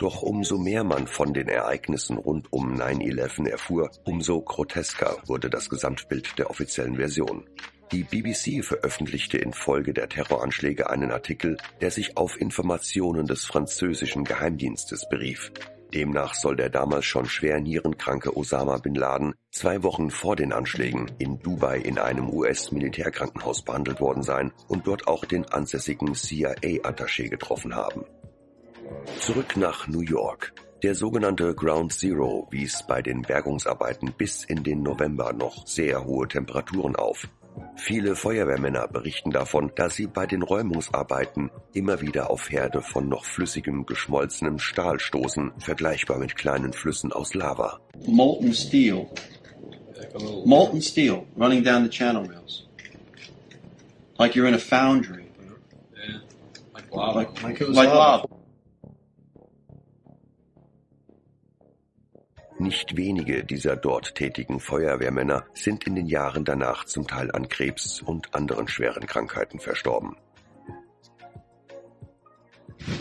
[0.02, 5.70] Doch umso mehr man von den Ereignissen rund um 9-11 erfuhr, umso grotesker wurde das
[5.70, 7.44] Gesamtbild der offiziellen Version.
[7.92, 15.08] Die BBC veröffentlichte infolge der Terroranschläge einen Artikel, der sich auf Informationen des französischen Geheimdienstes
[15.08, 15.52] berief.
[15.94, 21.12] Demnach soll der damals schon schwer nierenkranke Osama bin Laden zwei Wochen vor den Anschlägen
[21.18, 27.76] in Dubai in einem US-Militärkrankenhaus behandelt worden sein und dort auch den ansässigen CIA-Attaché getroffen
[27.76, 28.04] haben.
[29.20, 30.52] Zurück nach New York.
[30.82, 36.26] Der sogenannte Ground Zero wies bei den Bergungsarbeiten bis in den November noch sehr hohe
[36.26, 37.28] Temperaturen auf.
[37.76, 43.24] Viele Feuerwehrmänner berichten davon, dass sie bei den Räumungsarbeiten immer wieder auf Herde von noch
[43.24, 47.80] flüssigem, geschmolzenem Stahl stoßen, vergleichbar mit kleinen Flüssen aus Lava.
[48.06, 49.06] molten steel.
[50.44, 52.66] Molten steel running down the channel rails.
[54.18, 55.26] Like you're in a foundry.
[56.74, 57.18] Like lava.
[57.20, 58.26] Like, Like it was like lava.
[62.62, 68.00] Nicht wenige dieser dort tätigen Feuerwehrmänner sind in den Jahren danach zum Teil an Krebs
[68.00, 70.14] und anderen schweren Krankheiten verstorben.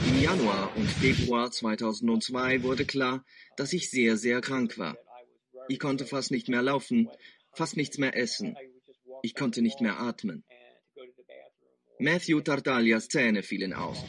[0.07, 3.23] Im Januar und Februar 2002 wurde klar,
[3.55, 4.97] dass ich sehr, sehr krank war.
[5.67, 7.07] Ich konnte fast nicht mehr laufen,
[7.53, 8.57] fast nichts mehr essen.
[9.21, 10.43] Ich konnte nicht mehr atmen.
[11.99, 14.03] Matthew Tartaglias Zähne fielen aus.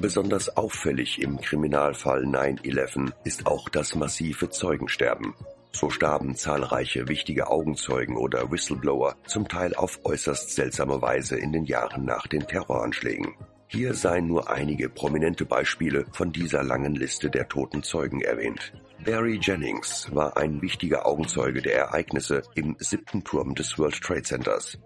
[0.00, 5.34] Besonders auffällig im Kriminalfall 9-11 ist auch das massive Zeugensterben.
[5.72, 11.64] So starben zahlreiche wichtige Augenzeugen oder Whistleblower, zum Teil auf äußerst seltsame Weise in den
[11.64, 13.34] Jahren nach den Terroranschlägen.
[13.66, 18.72] Hier seien nur einige prominente Beispiele von dieser langen Liste der toten Zeugen erwähnt.
[19.04, 24.78] Barry Jennings war ein wichtiger Augenzeuge der Ereignisse im siebten Turm des World Trade Centers.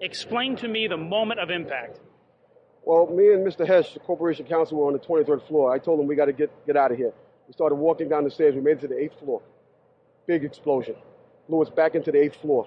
[0.00, 2.00] Explain to me the moment of impact.
[2.88, 3.66] Well, me and Mr.
[3.66, 5.70] Hesh, the corporation counsel, were on the 23rd floor.
[5.70, 7.12] I told him we got to get get out of here.
[7.46, 8.54] We started walking down the stairs.
[8.54, 9.42] We made it to the eighth floor.
[10.26, 10.94] Big explosion.
[11.50, 12.66] Blew us back into the eighth floor.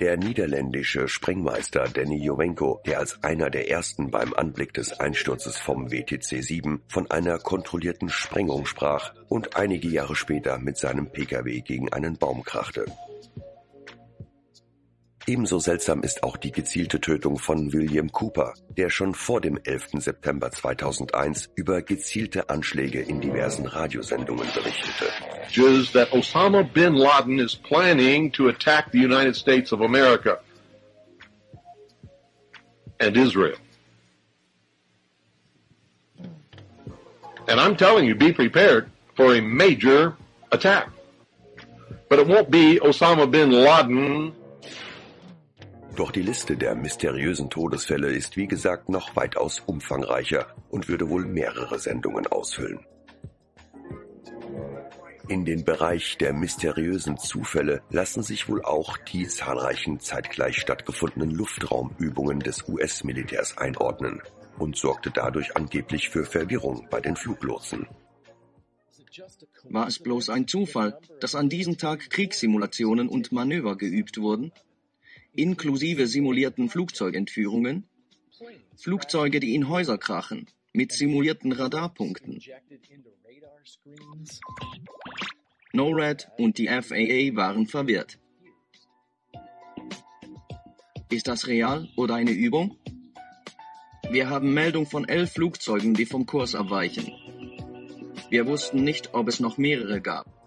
[0.00, 5.90] Der niederländische Sprengmeister Danny Jowenko, der als einer der ersten beim Anblick des Einsturzes vom
[5.90, 11.92] WTC 7 von einer kontrollierten Sprengung sprach und einige Jahre später mit seinem Pkw gegen
[11.92, 12.84] einen Baum krachte.
[15.28, 20.00] Ebenso seltsam ist auch die gezielte Tötung von William Cooper, der schon vor dem 11.
[20.00, 25.04] September 2001 über gezielte Anschläge in diversen Radiosendungen berichtete.
[25.54, 30.38] Is that Osama bin Laden is planning to attack the United States of America
[32.98, 33.58] and Israel.
[37.48, 40.16] And I'm telling you, be prepared for a major
[40.52, 40.88] attack.
[42.08, 44.37] But it won't be Osama bin Laden.
[45.98, 51.24] Doch die Liste der mysteriösen Todesfälle ist wie gesagt noch weitaus umfangreicher und würde wohl
[51.24, 52.78] mehrere Sendungen ausfüllen.
[55.26, 62.38] In den Bereich der mysteriösen Zufälle lassen sich wohl auch die zahlreichen zeitgleich stattgefundenen Luftraumübungen
[62.38, 64.22] des US-Militärs einordnen
[64.56, 67.88] und sorgte dadurch angeblich für Verwirrung bei den Fluglotsen.
[69.64, 74.52] War es bloß ein Zufall, dass an diesem Tag Kriegssimulationen und Manöver geübt wurden?
[75.34, 77.88] Inklusive simulierten Flugzeugentführungen?
[78.76, 82.40] Flugzeuge, die in Häuser krachen, mit simulierten Radarpunkten.
[85.72, 88.18] NORAD und die FAA waren verwirrt.
[91.10, 92.76] Ist das real oder eine Übung?
[94.10, 97.12] Wir haben Meldung von elf Flugzeugen, die vom Kurs abweichen.
[98.30, 100.37] Wir wussten nicht, ob es noch mehrere gab.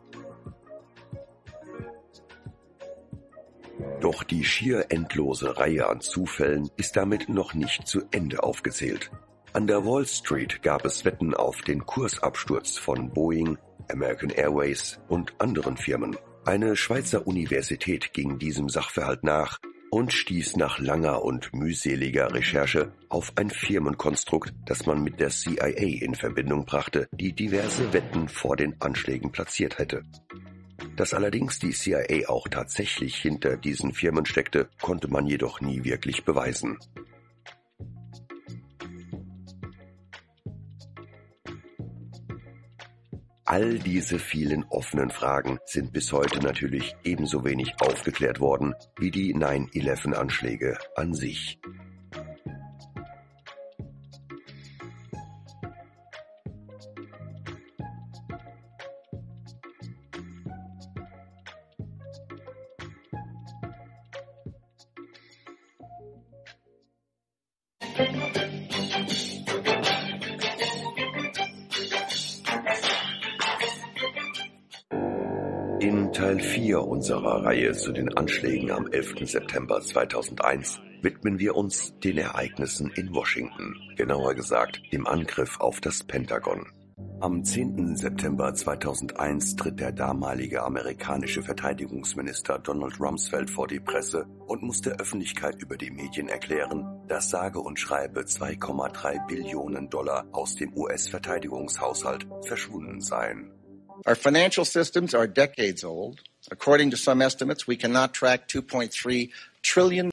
[4.01, 9.11] Doch die schier endlose Reihe an Zufällen ist damit noch nicht zu Ende aufgezählt.
[9.53, 13.59] An der Wall Street gab es Wetten auf den Kursabsturz von Boeing,
[13.91, 16.17] American Airways und anderen Firmen.
[16.45, 19.59] Eine Schweizer Universität ging diesem Sachverhalt nach
[19.91, 25.67] und stieß nach langer und mühseliger Recherche auf ein Firmenkonstrukt, das man mit der CIA
[25.67, 30.03] in Verbindung brachte, die diverse Wetten vor den Anschlägen platziert hätte.
[30.95, 36.25] Dass allerdings die CIA auch tatsächlich hinter diesen Firmen steckte, konnte man jedoch nie wirklich
[36.25, 36.77] beweisen.
[43.51, 49.35] All diese vielen offenen Fragen sind bis heute natürlich ebenso wenig aufgeklärt worden wie die
[49.35, 51.59] 9-11-Anschläge an sich.
[77.01, 79.27] Unserer Reihe zu den Anschlägen am 11.
[79.27, 86.03] September 2001 widmen wir uns den Ereignissen in Washington, genauer gesagt dem Angriff auf das
[86.03, 86.63] Pentagon.
[87.19, 87.95] Am 10.
[87.95, 94.97] September 2001 tritt der damalige amerikanische Verteidigungsminister Donald Rumsfeld vor die Presse und muss der
[94.97, 102.27] Öffentlichkeit über die Medien erklären, dass sage und schreibe 2,3 Billionen Dollar aus dem US-Verteidigungshaushalt
[102.45, 103.51] verschwunden seien.
[104.05, 106.21] Our financial systems are decades old.
[106.49, 109.29] According to some estimates, we cannot track $2.3
[109.61, 110.09] trillion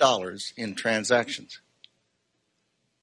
[0.56, 1.60] in transactions.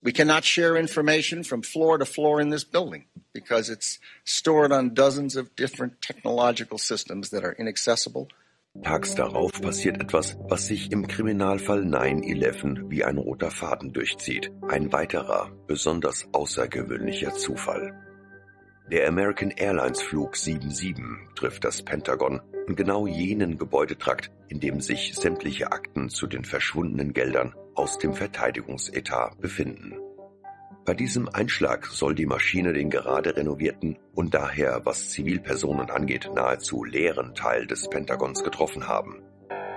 [0.03, 4.93] We cannot share information from floor to floor in this building because it's stored on
[4.93, 8.27] dozens of different technological systems that are inaccessible.
[8.83, 14.51] Tags darauf passiert etwas, was sich im Kriminalfall 9-11 wie ein roter Faden durchzieht.
[14.67, 18.04] Ein weiterer, besonders außergewöhnlicher Zufall.
[18.91, 21.03] Der American Airlines Flug 77
[21.35, 27.11] trifft das Pentagon und genau jenen Gebäudetrakt, in dem sich sämtliche Akten zu den verschwundenen
[27.11, 29.95] Geldern aus dem Verteidigungsetat befinden.
[30.85, 36.83] Bei diesem Einschlag soll die Maschine den gerade renovierten und daher, was Zivilpersonen angeht, nahezu
[36.83, 39.23] leeren Teil des Pentagons getroffen haben.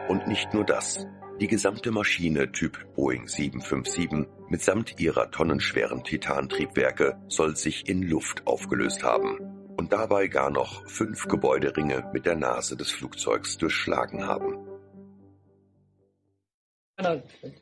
[0.08, 1.06] Und nicht nur das.
[1.40, 9.04] Die gesamte Maschine Typ Boeing 757 mitsamt ihrer tonnenschweren Titantriebwerke soll sich in Luft aufgelöst
[9.04, 9.38] haben
[9.76, 14.67] und dabei gar noch fünf Gebäuderinge mit der Nase des Flugzeugs durchschlagen haben.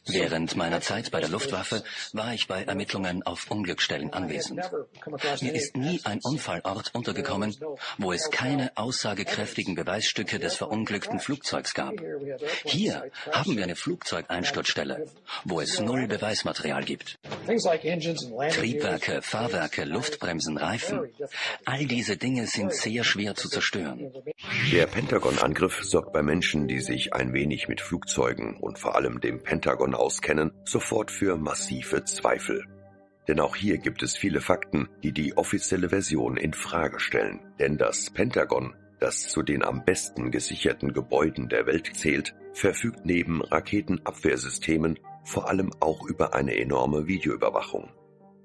[0.07, 1.83] Während meiner Zeit bei der Luftwaffe
[2.15, 4.63] war ich bei Ermittlungen auf Unglücksstellen anwesend.
[5.43, 7.55] Mir ist nie ein Unfallort untergekommen,
[7.99, 11.93] wo es keine aussagekräftigen Beweisstücke des verunglückten Flugzeugs gab.
[12.65, 15.05] Hier haben wir eine Flugzeugeinsturzstelle,
[15.45, 17.19] wo es null Beweismaterial gibt.
[17.47, 21.13] Triebwerke, Fahrwerke, Luftbremsen, Reifen,
[21.67, 24.13] all diese Dinge sind sehr schwer zu zerstören.
[24.73, 29.43] Der Pentagon-Angriff sorgt bei Menschen, die sich ein wenig mit Flugzeugen und vor allem dem
[29.43, 32.65] Pentagon auskennen, sofort für massive Zweifel.
[33.27, 37.41] Denn auch hier gibt es viele Fakten, die die offizielle Version in Frage stellen.
[37.59, 43.43] Denn das Pentagon, das zu den am besten gesicherten Gebäuden der Welt zählt, verfügt neben
[43.43, 47.91] Raketenabwehrsystemen vor allem auch über eine enorme Videoüberwachung.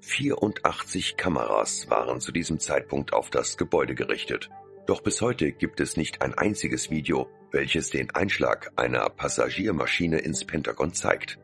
[0.00, 4.50] 84 Kameras waren zu diesem Zeitpunkt auf das Gebäude gerichtet.
[4.86, 10.44] Doch bis heute gibt es nicht ein einziges Video, welches den Einschlag einer Passagiermaschine ins
[10.44, 11.38] Pentagon zeigt.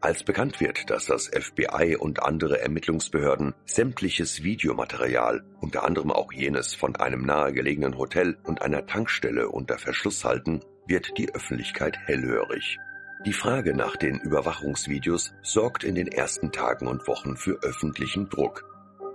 [0.00, 6.74] Als bekannt wird, dass das FBI und andere Ermittlungsbehörden sämtliches Videomaterial, unter anderem auch jenes
[6.74, 12.76] von einem nahegelegenen Hotel und einer Tankstelle unter Verschluss halten, wird die Öffentlichkeit hellhörig.
[13.24, 18.64] Die Frage nach den Überwachungsvideos sorgt in den ersten Tagen und Wochen für öffentlichen Druck.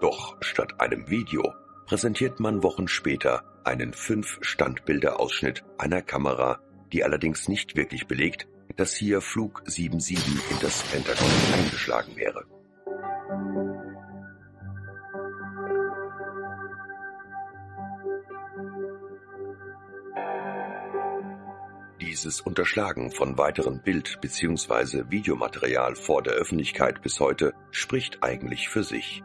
[0.02, 1.54] Doch statt einem Video
[1.86, 6.60] präsentiert man Wochen später einen 5-Standbilder-Ausschnitt einer Kamera,
[6.92, 12.46] die allerdings nicht wirklich belegt, dass hier Flug 77 in das Pentagon eingeschlagen wäre.
[22.02, 25.12] Dieses Unterschlagen von weiteren Bild- bzw.
[25.12, 29.22] Videomaterial vor der Öffentlichkeit bis heute spricht eigentlich für sich.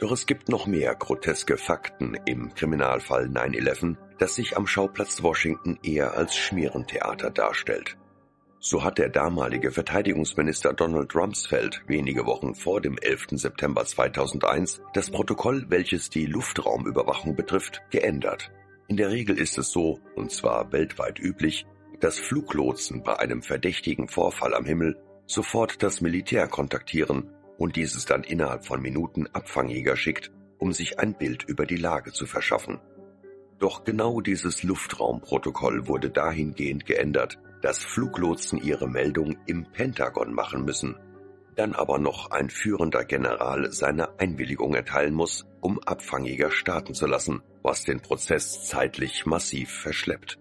[0.00, 5.78] Doch es gibt noch mehr groteske Fakten im Kriminalfall 9-11, das sich am Schauplatz Washington
[5.82, 7.98] eher als Schmierentheater darstellt.
[8.60, 13.26] So hat der damalige Verteidigungsminister Donald Rumsfeld wenige Wochen vor dem 11.
[13.32, 18.50] September 2001 das Protokoll, welches die Luftraumüberwachung betrifft, geändert.
[18.88, 21.66] In der Regel ist es so, und zwar weltweit üblich,
[22.00, 27.30] dass Fluglotsen bei einem verdächtigen Vorfall am Himmel sofort das Militär kontaktieren
[27.60, 32.10] und dieses dann innerhalb von Minuten Abfangjäger schickt, um sich ein Bild über die Lage
[32.10, 32.80] zu verschaffen.
[33.58, 40.96] Doch genau dieses Luftraumprotokoll wurde dahingehend geändert, dass Fluglotsen ihre Meldung im Pentagon machen müssen,
[41.54, 47.42] dann aber noch ein führender General seine Einwilligung erteilen muss, um Abfangjäger starten zu lassen,
[47.62, 50.38] was den Prozess zeitlich massiv verschleppt.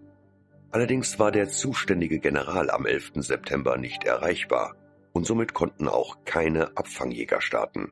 [0.72, 3.12] Allerdings war der zuständige General am 11.
[3.16, 4.78] September nicht erreichbar
[5.14, 7.92] und somit konnten auch keine Abfangjäger starten.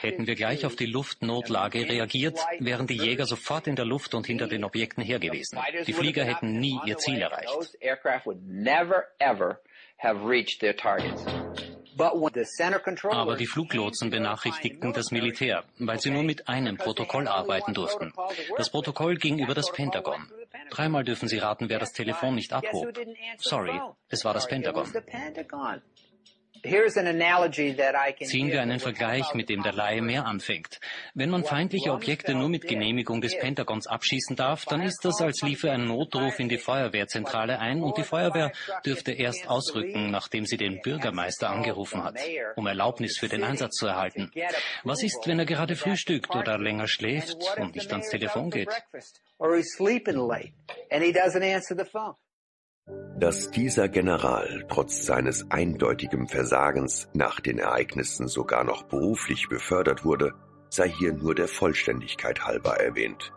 [0.00, 4.26] Hätten wir gleich auf die Luftnotlage reagiert, wären die Jäger sofort in der Luft und
[4.26, 5.58] hinter den Objekten her gewesen.
[5.86, 7.76] Die Flieger hätten nie ihr Ziel erreicht.
[11.98, 18.12] Aber die Fluglotsen benachrichtigten das Militär, weil sie nun mit einem Protokoll arbeiten durften.
[18.56, 20.30] Das Protokoll ging über das Pentagon.
[20.70, 22.88] Dreimal dürfen Sie raten, wer das Telefon nicht abhob.
[23.38, 24.90] Sorry, es war das Pentagon.
[28.26, 30.78] Ziehen wir einen Vergleich, mit dem der Laie mehr anfängt.
[31.12, 35.42] Wenn man feindliche Objekte nur mit Genehmigung des Pentagons abschießen darf, dann ist das, als
[35.42, 38.52] liefe ein Notruf in die Feuerwehrzentrale ein und die Feuerwehr
[38.86, 42.20] dürfte erst ausrücken, nachdem sie den Bürgermeister angerufen hat,
[42.54, 44.30] um Erlaubnis für den Einsatz zu erhalten.
[44.84, 48.70] Was ist, wenn er gerade frühstückt oder länger schläft und nicht ans Telefon geht?
[53.22, 60.34] Dass dieser General trotz seines eindeutigen Versagens nach den Ereignissen sogar noch beruflich befördert wurde,
[60.70, 63.32] sei hier nur der Vollständigkeit halber erwähnt.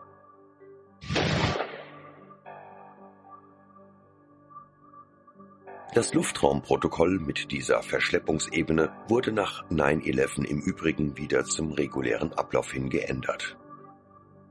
[5.94, 12.90] Das Luftraumprotokoll mit dieser Verschleppungsebene wurde nach 9-11 im Übrigen wieder zum regulären Ablauf hin
[12.90, 13.56] geändert.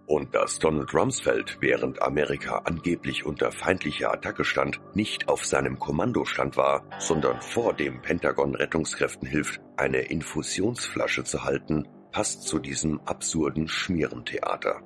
[0.08, 6.58] Und dass Donald Rumsfeld, während Amerika angeblich unter feindlicher Attacke stand, nicht auf seinem Kommandostand
[6.58, 13.68] war, sondern vor dem Pentagon Rettungskräften hilft, eine Infusionsflasche zu halten, passt zu diesem absurden
[13.68, 14.82] Schmierentheater.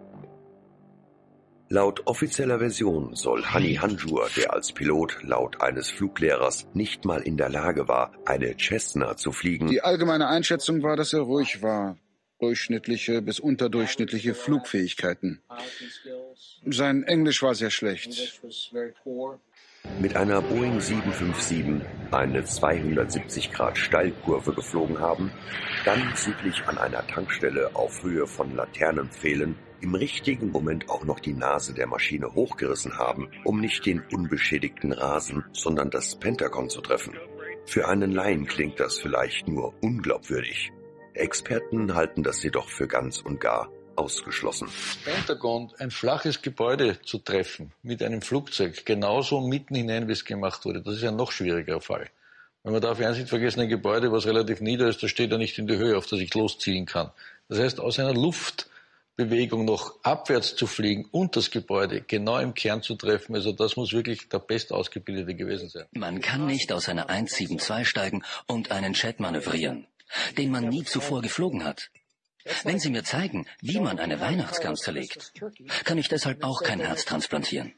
[1.72, 7.38] Laut offizieller Version soll Hani Hanjur, der als Pilot laut eines Fluglehrers nicht mal in
[7.38, 9.68] der Lage war, eine Cessna zu fliegen.
[9.68, 11.96] Die allgemeine Einschätzung war, dass er ruhig war
[12.40, 15.42] durchschnittliche bis unterdurchschnittliche Flugfähigkeiten.
[16.66, 18.42] Sein Englisch war sehr schlecht.
[20.02, 21.82] Mit einer Boeing 757
[22.12, 25.32] eine 270 Grad Steilkurve geflogen haben,
[25.86, 31.34] dann südlich an einer Tankstelle auf Höhe von Laternenpfählen im richtigen Moment auch noch die
[31.34, 37.16] Nase der Maschine hochgerissen haben, um nicht den unbeschädigten Rasen, sondern das Pentagon zu treffen.
[37.66, 40.72] Für einen Laien klingt das vielleicht nur unglaubwürdig.
[41.20, 44.70] Experten halten das jedoch für ganz und gar ausgeschlossen.
[45.04, 50.66] Pentagon, ein flaches Gebäude zu treffen mit einem Flugzeug, genauso mitten hinein, wie es gemacht
[50.66, 52.10] wurde, das ist ein noch schwieriger Fall.
[52.64, 55.38] Wenn man darf eins nicht vergessen, ein Gebäude, was relativ nieder ist, das steht ja
[55.38, 57.12] nicht in der Höhe, auf das ich loszielen kann.
[57.48, 62.82] Das heißt, aus einer Luftbewegung noch abwärts zu fliegen und das Gebäude genau im Kern
[62.82, 65.86] zu treffen, also das muss wirklich der bestausgebildete gewesen sein.
[65.92, 69.88] Man kann nicht aus einer 172 steigen und einen Jet manövrieren
[70.38, 71.90] den man nie zuvor geflogen hat.
[72.64, 75.34] Wenn Sie mir zeigen, wie man eine Weihnachtsgans zerlegt,
[75.84, 77.74] kann ich deshalb auch kein Herz transplantieren.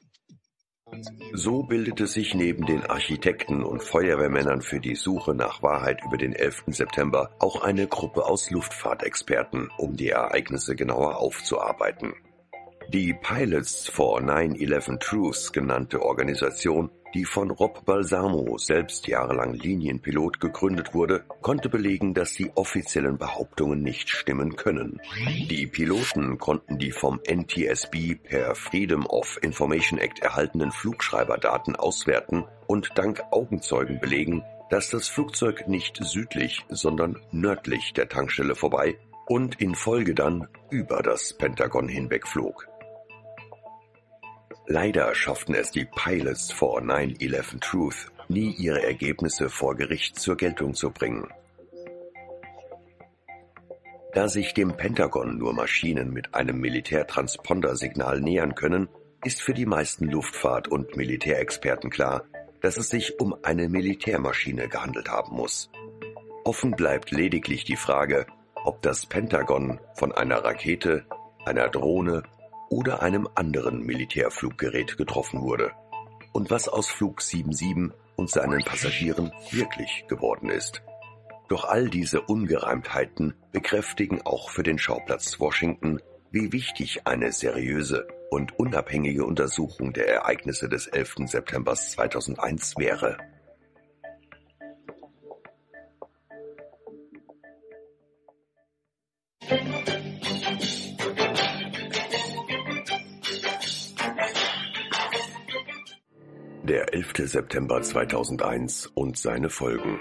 [1.34, 6.34] So bildete sich neben den Architekten und Feuerwehrmännern für die Suche nach Wahrheit über den
[6.34, 6.63] 11.
[6.67, 12.13] September auch eine Gruppe aus Luftfahrtexperten, um die Ereignisse genauer aufzuarbeiten.
[12.89, 20.93] Die Pilots for 9-11 Truths genannte Organisation, die von Rob Balsamo, selbst jahrelang Linienpilot, gegründet
[20.93, 25.01] wurde, konnte belegen, dass die offiziellen Behauptungen nicht stimmen können.
[25.49, 32.91] Die Piloten konnten die vom NTSB per Freedom of Information Act erhaltenen Flugschreiberdaten auswerten und
[32.95, 38.97] dank Augenzeugen belegen, dass das Flugzeug nicht südlich, sondern nördlich der Tankstelle vorbei
[39.28, 42.70] und in Folge dann über das Pentagon hinwegflog.
[44.74, 50.76] Leider schafften es die Pilots for 9-11 Truth nie ihre Ergebnisse vor Gericht zur Geltung
[50.76, 51.28] zu bringen.
[54.13, 58.88] Da sich dem Pentagon nur Maschinen mit einem Militärtranspondersignal nähern können,
[59.26, 62.24] ist für die meisten Luftfahrt- und Militärexperten klar,
[62.61, 65.69] dass es sich um eine Militärmaschine gehandelt haben muss.
[66.45, 71.03] Offen bleibt lediglich die Frage, ob das Pentagon von einer Rakete,
[71.43, 72.24] einer Drohne
[72.72, 75.72] oder einem anderen Militärfluggerät getroffen wurde
[76.32, 80.82] und was aus Flug 77 und seinen Passagieren wirklich geworden ist.
[81.49, 85.99] Doch all diese Ungereimtheiten bekräftigen auch für den Schauplatz Washington,
[86.32, 91.15] wie wichtig eine seriöse und unabhängige Untersuchung der Ereignisse des 11.
[91.26, 93.17] September 2001 wäre.
[107.12, 107.30] 11.
[107.30, 109.99] September 2001 und seine Folgen.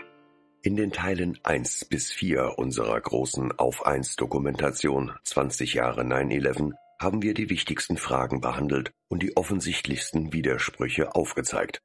[0.63, 7.23] In den Teilen 1 bis 4 unserer großen Auf 1 Dokumentation 20 Jahre 9-11 haben
[7.23, 11.81] wir die wichtigsten Fragen behandelt und die offensichtlichsten Widersprüche aufgezeigt.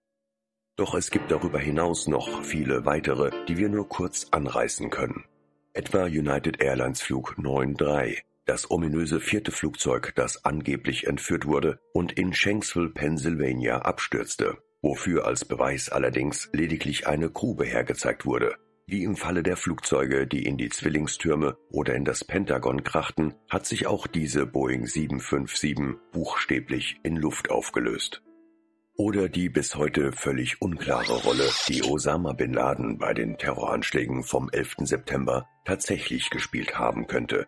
[0.76, 5.24] Doch es gibt darüber hinaus noch viele weitere, die wir nur kurz anreißen können.
[5.74, 12.34] Etwa United Airlines Flug 93, das ominöse vierte Flugzeug, das angeblich entführt wurde und in
[12.34, 18.56] Shanksville, Pennsylvania abstürzte wofür als Beweis allerdings lediglich eine Grube hergezeigt wurde.
[18.86, 23.66] Wie im Falle der Flugzeuge, die in die Zwillingstürme oder in das Pentagon krachten, hat
[23.66, 28.22] sich auch diese Boeing 757 buchstäblich in Luft aufgelöst.
[28.96, 34.52] Oder die bis heute völlig unklare Rolle, die Osama bin Laden bei den Terroranschlägen vom
[34.52, 34.76] 11.
[34.82, 37.48] September tatsächlich gespielt haben könnte,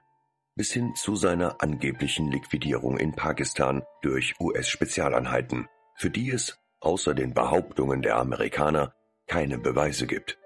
[0.55, 7.33] bis hin zu seiner angeblichen Liquidierung in Pakistan durch US-Spezialeinheiten, für die es außer den
[7.33, 8.93] Behauptungen der Amerikaner
[9.27, 10.37] keine Beweise gibt.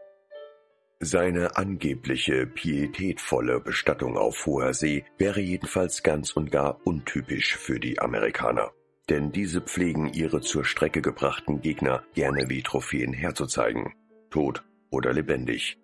[1.00, 8.00] Seine angebliche pietätvolle Bestattung auf hoher See wäre jedenfalls ganz und gar untypisch für die
[8.00, 8.72] Amerikaner,
[9.10, 13.94] denn diese pflegen ihre zur Strecke gebrachten Gegner gerne wie Trophäen herzuzeigen,
[14.30, 15.81] tot oder lebendig,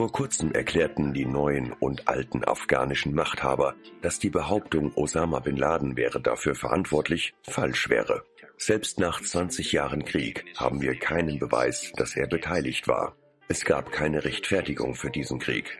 [0.00, 5.94] Vor kurzem erklärten die neuen und alten afghanischen Machthaber, dass die Behauptung, Osama bin Laden
[5.94, 8.24] wäre dafür verantwortlich, falsch wäre.
[8.56, 13.14] Selbst nach 20 Jahren Krieg haben wir keinen Beweis, dass er beteiligt war.
[13.48, 15.78] Es gab keine Rechtfertigung für diesen Krieg.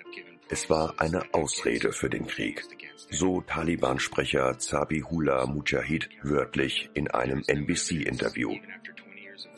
[0.51, 2.62] Es war eine Ausrede für den Krieg.
[3.09, 8.55] So Taliban-Sprecher Zabihullah Mujahid wörtlich in einem NBC-Interview.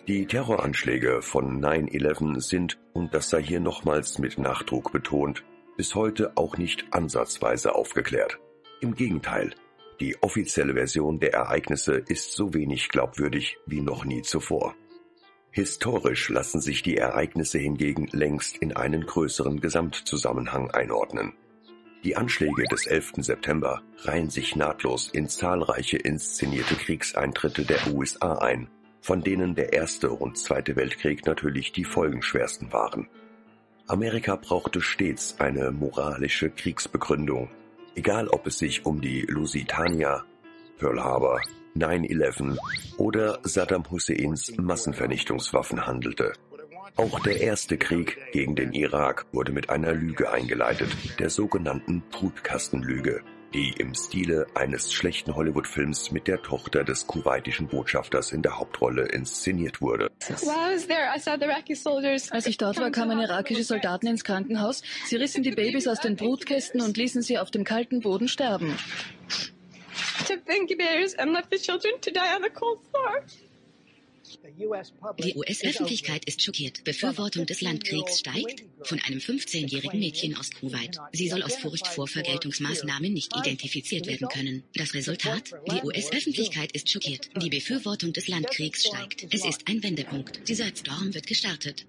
[0.09, 5.45] Die Terroranschläge von 9-11 sind, und das sei hier nochmals mit Nachdruck betont,
[5.77, 8.41] bis heute auch nicht ansatzweise aufgeklärt.
[8.81, 9.55] Im Gegenteil,
[10.01, 14.75] die offizielle Version der Ereignisse ist so wenig glaubwürdig wie noch nie zuvor.
[15.53, 21.35] Historisch lassen sich die Ereignisse hingegen längst in einen größeren Gesamtzusammenhang einordnen.
[22.03, 23.13] Die Anschläge des 11.
[23.19, 28.69] September reihen sich nahtlos in zahlreiche inszenierte Kriegseintritte der USA ein,
[29.03, 33.09] von denen der Erste und Zweite Weltkrieg natürlich die folgenschwersten waren.
[33.89, 37.51] Amerika brauchte stets eine moralische Kriegsbegründung,
[37.97, 40.25] egal ob es sich um die Lusitania,
[40.79, 41.43] Pearl Harbor,
[41.77, 42.57] 9-11
[42.97, 46.33] oder Saddam Husseins Massenvernichtungswaffen handelte.
[46.97, 53.23] Auch der erste Krieg gegen den Irak wurde mit einer Lüge eingeleitet, der sogenannten Brutkastenlüge,
[53.53, 59.07] die im Stile eines schlechten Hollywood-Films mit der Tochter des kuwaitischen Botschafters in der Hauptrolle
[59.07, 60.11] inszeniert wurde.
[62.31, 64.83] Als ich dort war, kamen irakische Soldaten ins Krankenhaus.
[65.07, 68.77] Sie rissen die Babys aus den Brutkästen und ließen sie auf dem kalten Boden sterben.
[70.29, 70.39] Die
[74.59, 76.85] US-Öffentlichkeit ist schockiert.
[76.85, 80.99] Befürwortung des Landkriegs steigt von einem 15-jährigen Mädchen aus Kuwait.
[81.13, 84.65] Sie soll aus Furcht vor Vergeltungsmaßnahmen nicht identifiziert werden können.
[84.75, 85.53] Das Resultat?
[85.71, 87.31] Die US-Öffentlichkeit ist schockiert.
[87.41, 89.27] Die Befürwortung des Landkriegs steigt.
[89.33, 90.49] Es ist ein Wendepunkt.
[90.49, 91.87] Dieser Storm wird gestartet.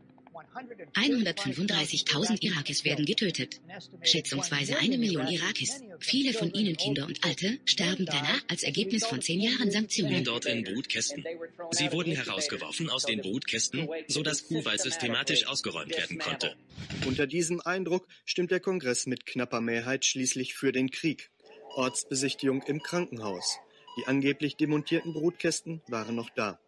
[0.93, 3.59] 135.000 Irakis werden getötet.
[4.01, 9.21] Schätzungsweise eine Million Irakis, viele von ihnen Kinder und Alte, sterben danach als Ergebnis von
[9.21, 10.23] zehn Jahren Sanktionen.
[10.23, 11.23] Dort in Brutkästen.
[11.71, 16.55] Sie wurden herausgeworfen aus den Brutkästen, sodass Kuwait systematisch ausgeräumt werden konnte.
[17.05, 21.31] Unter diesem Eindruck stimmt der Kongress mit knapper Mehrheit schließlich für den Krieg.
[21.75, 23.57] Ortsbesichtigung im Krankenhaus.
[23.97, 26.59] Die angeblich demontierten Brutkästen waren noch da.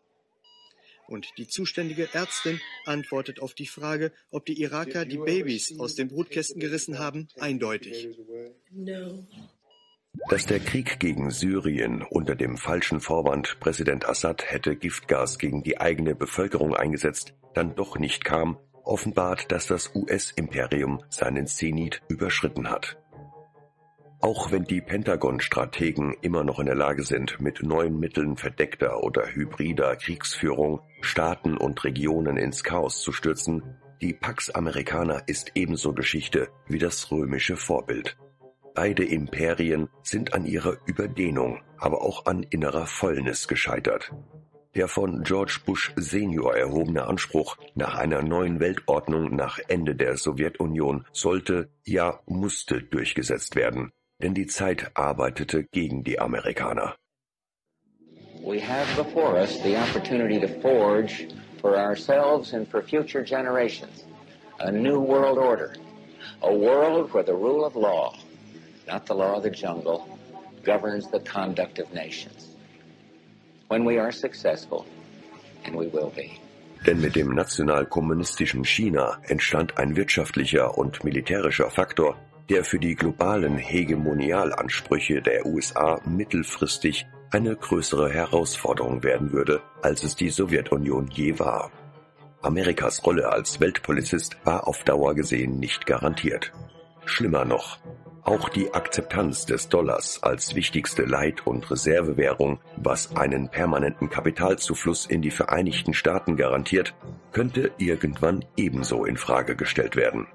[1.07, 6.07] Und die zuständige Ärztin antwortet auf die Frage, ob die Iraker die Babys aus den
[6.07, 8.09] Brutkästen gerissen haben, eindeutig.
[10.29, 15.79] Dass der Krieg gegen Syrien unter dem falschen Vorwand Präsident Assad hätte Giftgas gegen die
[15.79, 22.97] eigene Bevölkerung eingesetzt, dann doch nicht kam, offenbart, dass das US-Imperium seinen Zenit überschritten hat.
[24.21, 29.27] Auch wenn die Pentagon-Strategen immer noch in der Lage sind, mit neuen Mitteln verdeckter oder
[29.27, 36.49] hybrider Kriegsführung Staaten und Regionen ins Chaos zu stürzen, die Pax Americana ist ebenso Geschichte
[36.67, 38.17] wie das römische Vorbild.
[38.73, 44.11] Beide Imperien sind an ihrer Überdehnung, aber auch an innerer Fäulnis gescheitert.
[44.75, 51.05] Der von George Bush Senior erhobene Anspruch nach einer neuen Weltordnung nach Ende der Sowjetunion
[51.13, 56.95] sollte, ja musste durchgesetzt werden, denn die Zeit arbeitete gegen die Amerikaner.
[58.41, 61.27] We have before us the opportunity to forge
[61.61, 64.05] for ourselves and for future generations
[64.59, 65.73] a new world order,
[66.41, 68.15] a world where the rule of law,
[68.87, 70.07] not the law of the jungle,
[70.63, 72.55] governs the conduct of nations.
[73.67, 74.85] When we are successful,
[75.65, 76.39] and we will be.
[76.85, 82.15] Denn mit dem nationalkommunistischen China entstand ein wirtschaftlicher und militärischer Faktor,
[82.49, 90.15] der für die globalen Hegemonialansprüche der USA mittelfristig eine größere Herausforderung werden würde, als es
[90.15, 91.71] die Sowjetunion je war.
[92.41, 96.53] Amerikas Rolle als Weltpolizist war auf Dauer gesehen nicht garantiert.
[97.05, 97.79] Schlimmer noch,
[98.23, 105.21] auch die Akzeptanz des Dollars als wichtigste Leit- und Reservewährung, was einen permanenten Kapitalzufluss in
[105.21, 106.95] die Vereinigten Staaten garantiert,
[107.31, 110.27] könnte irgendwann ebenso in Frage gestellt werden.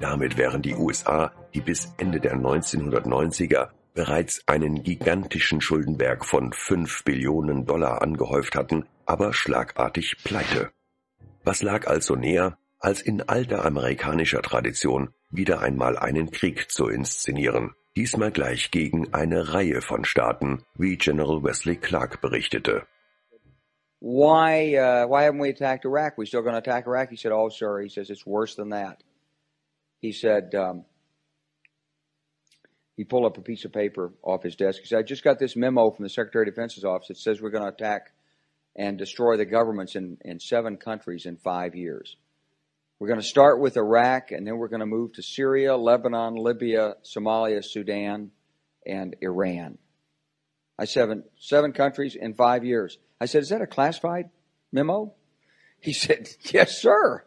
[0.00, 7.02] Damit wären die USA, die bis Ende der 1990er bereits einen gigantischen Schuldenberg von 5
[7.02, 10.70] Billionen Dollar angehäuft hatten, aber schlagartig pleite.
[11.42, 17.74] Was lag also näher, als in alter amerikanischer Tradition wieder einmal einen Krieg zu inszenieren,
[17.96, 22.86] diesmal gleich gegen eine Reihe von Staaten, wie General Wesley Clark berichtete.
[24.00, 26.16] Why, uh, why haven't we attacked Iraq?
[26.16, 27.10] We still going to attack Iraq?
[27.10, 27.80] He said, oh, sir.
[27.80, 29.02] He says, it's worse than that.
[30.00, 30.84] He said, um,
[32.96, 34.80] he pulled up a piece of paper off his desk.
[34.80, 37.40] He said, I just got this memo from the Secretary of Defense's office that says
[37.40, 38.12] we're going to attack
[38.74, 42.16] and destroy the governments in, in seven countries in five years.
[42.98, 46.34] We're going to start with Iraq, and then we're going to move to Syria, Lebanon,
[46.34, 48.32] Libya, Somalia, Sudan,
[48.84, 49.78] and Iran.
[50.76, 52.98] I seven seven countries in five years.
[53.20, 54.30] I said, "Is that a classified
[54.72, 55.14] memo?"
[55.80, 57.24] He said, "Yes, sir."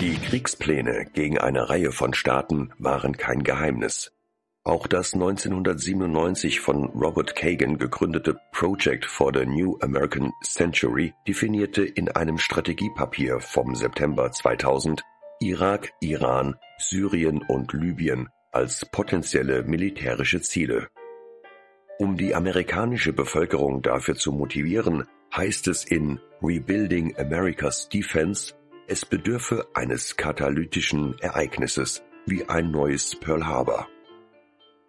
[0.00, 4.12] Die Kriegspläne gegen eine Reihe von Staaten waren kein Geheimnis.
[4.64, 12.10] Auch das 1997 von Robert Kagan gegründete Project for the New American Century definierte in
[12.10, 15.02] einem Strategiepapier vom September 2000
[15.40, 20.88] Irak, Iran, Syrien und Libyen als potenzielle militärische Ziele.
[21.98, 25.04] Um die amerikanische Bevölkerung dafür zu motivieren,
[25.34, 28.54] heißt es in Rebuilding America's Defense,
[28.88, 33.86] es bedürfe eines katalytischen Ereignisses wie ein neues Pearl Harbor.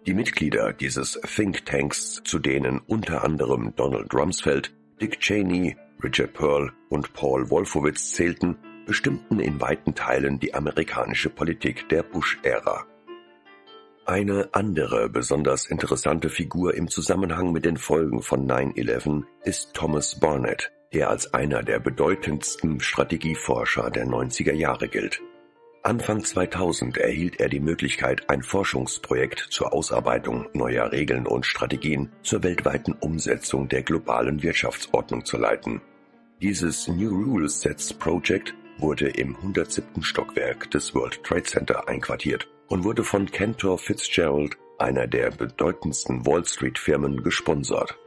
[0.07, 6.71] Die Mitglieder dieses Think Tanks, zu denen unter anderem Donald Rumsfeld, Dick Cheney, Richard Pearl
[6.87, 12.85] und Paul Wolfowitz zählten, bestimmten in weiten Teilen die amerikanische Politik der Bush-Ära.
[14.05, 20.71] Eine andere besonders interessante Figur im Zusammenhang mit den Folgen von 9-11 ist Thomas Barnett,
[20.93, 25.21] der als einer der bedeutendsten Strategieforscher der 90er Jahre gilt.
[25.81, 32.43] Anfang 2000 erhielt er die Möglichkeit, ein Forschungsprojekt zur Ausarbeitung neuer Regeln und Strategien zur
[32.43, 35.81] weltweiten Umsetzung der globalen Wirtschaftsordnung zu leiten.
[36.41, 40.03] Dieses New Rules Sets Project wurde im 107.
[40.03, 46.45] Stockwerk des World Trade Center einquartiert und wurde von Cantor Fitzgerald, einer der bedeutendsten Wall
[46.45, 47.97] Street Firmen, gesponsert.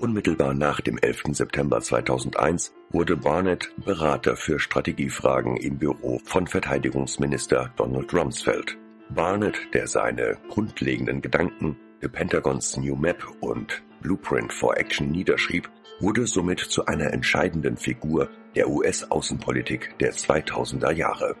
[0.00, 1.22] Unmittelbar nach dem 11.
[1.30, 8.76] September 2001 wurde Barnett Berater für Strategiefragen im Büro von Verteidigungsminister Donald Rumsfeld.
[9.08, 15.70] Barnett, der seine grundlegenden Gedanken The Pentagons New Map und Blueprint for Action niederschrieb,
[16.00, 21.36] wurde somit zu einer entscheidenden Figur der US-Außenpolitik der 2000er Jahre.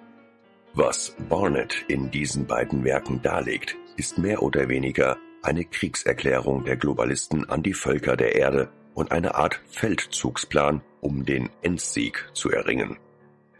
[0.74, 7.48] Was Barnett in diesen beiden Werken darlegt, ist mehr oder weniger eine Kriegserklärung der Globalisten
[7.48, 12.96] an die Völker der Erde und eine Art Feldzugsplan, um den Endsieg zu erringen.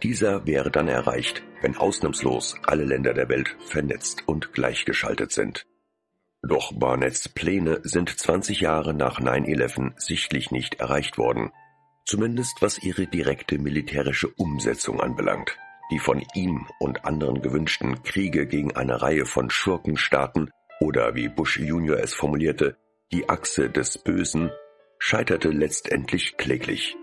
[0.02, 5.66] Dieser wäre dann erreicht, wenn ausnahmslos alle Länder der Welt vernetzt und gleichgeschaltet sind.
[6.42, 11.52] Doch Barnetts Pläne sind 20 Jahre nach 9-11 sichtlich nicht erreicht worden,
[12.04, 15.56] zumindest was ihre direkte militärische Umsetzung anbelangt.
[15.90, 20.50] Die von ihm und anderen gewünschten Kriege gegen eine Reihe von Schurkenstaaten
[20.84, 21.98] oder wie Bush Jr.
[21.98, 22.76] es formulierte,
[23.10, 24.50] die Achse des Bösen,
[24.98, 26.96] scheiterte letztendlich kläglich.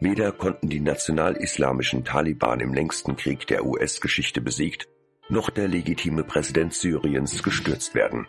[0.00, 4.88] Weder konnten die national-islamischen Taliban im längsten Krieg der US-Geschichte besiegt,
[5.28, 8.28] noch der legitime Präsident Syriens gestürzt werden.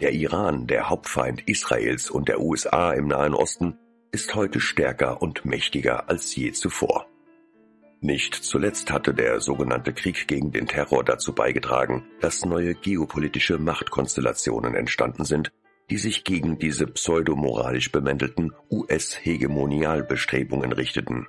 [0.00, 3.78] Der Iran, der Hauptfeind Israels und der USA im Nahen Osten,
[4.10, 7.05] ist heute stärker und mächtiger als je zuvor.
[8.00, 14.74] Nicht zuletzt hatte der sogenannte Krieg gegen den Terror dazu beigetragen, dass neue geopolitische Machtkonstellationen
[14.74, 15.50] entstanden sind,
[15.88, 21.26] die sich gegen diese pseudomoralisch bemäntelten US-Hegemonialbestrebungen richteten.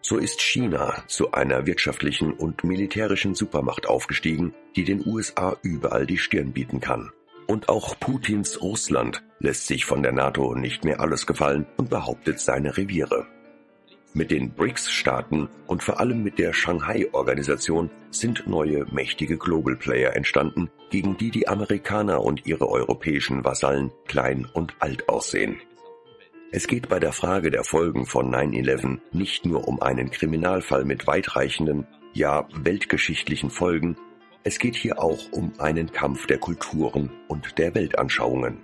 [0.00, 6.18] So ist China zu einer wirtschaftlichen und militärischen Supermacht aufgestiegen, die den USA überall die
[6.18, 7.10] Stirn bieten kann.
[7.46, 12.40] Und auch Putins Russland lässt sich von der NATO nicht mehr alles gefallen und behauptet
[12.40, 13.26] seine Reviere.
[14.14, 20.70] Mit den BRICS-Staaten und vor allem mit der Shanghai-Organisation sind neue mächtige Global Player entstanden,
[20.90, 25.60] gegen die die Amerikaner und ihre europäischen Vasallen klein und alt aussehen.
[26.50, 31.06] Es geht bei der Frage der Folgen von 9-11 nicht nur um einen Kriminalfall mit
[31.06, 33.96] weitreichenden, ja weltgeschichtlichen Folgen,
[34.44, 38.58] es geht hier auch um einen Kampf der Kulturen und der Weltanschauungen.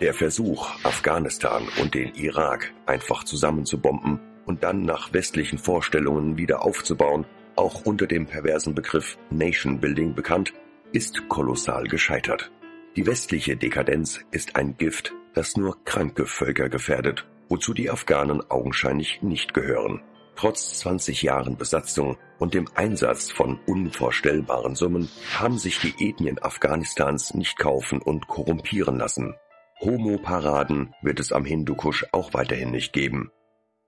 [0.00, 7.26] Der Versuch, Afghanistan und den Irak einfach zusammenzubomben, und dann nach westlichen Vorstellungen wieder aufzubauen,
[7.56, 10.52] auch unter dem perversen Begriff Nation Building bekannt,
[10.92, 12.50] ist kolossal gescheitert.
[12.96, 19.22] Die westliche Dekadenz ist ein Gift, das nur kranke Völker gefährdet, wozu die Afghanen augenscheinlich
[19.22, 20.00] nicht gehören.
[20.36, 27.34] Trotz 20 Jahren Besatzung und dem Einsatz von unvorstellbaren Summen haben sich die Ethnien Afghanistans
[27.34, 29.34] nicht kaufen und korrumpieren lassen.
[29.80, 33.30] Homo-Paraden wird es am Hindukusch auch weiterhin nicht geben.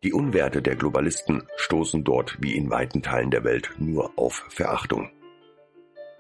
[0.03, 5.11] Die Unwerte der Globalisten stoßen dort wie in weiten Teilen der Welt nur auf Verachtung.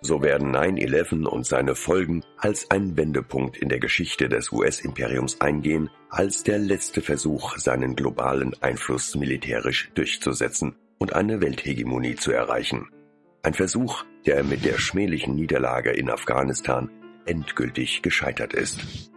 [0.00, 5.90] So werden 9-11 und seine Folgen als ein Wendepunkt in der Geschichte des US-Imperiums eingehen,
[6.10, 12.88] als der letzte Versuch, seinen globalen Einfluss militärisch durchzusetzen und eine Welthegemonie zu erreichen.
[13.42, 16.90] Ein Versuch, der mit der schmählichen Niederlage in Afghanistan
[17.26, 19.10] endgültig gescheitert ist.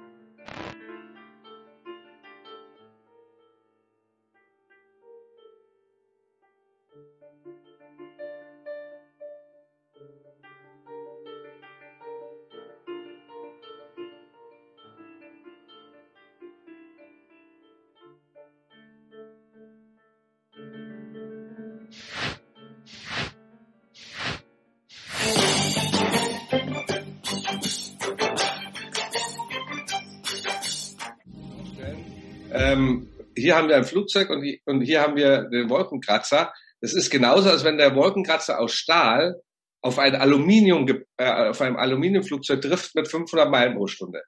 [32.69, 36.53] Ähm, hier haben wir ein Flugzeug und, und hier haben wir den Wolkenkratzer.
[36.81, 39.41] Das ist genauso, als wenn der Wolkenkratzer aus Stahl
[39.81, 44.23] auf ein Aluminium, äh, auf einem Aluminiumflugzeug trifft mit 500 Meilen pro Stunde.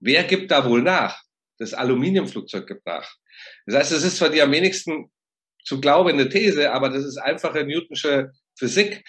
[0.00, 1.20] Wer gibt da wohl nach?
[1.58, 3.14] Das Aluminiumflugzeug gibt nach.
[3.66, 5.10] Das heißt, es ist zwar die am wenigsten
[5.62, 9.04] zu glaubende These, aber das ist einfache Newtonsche Physik.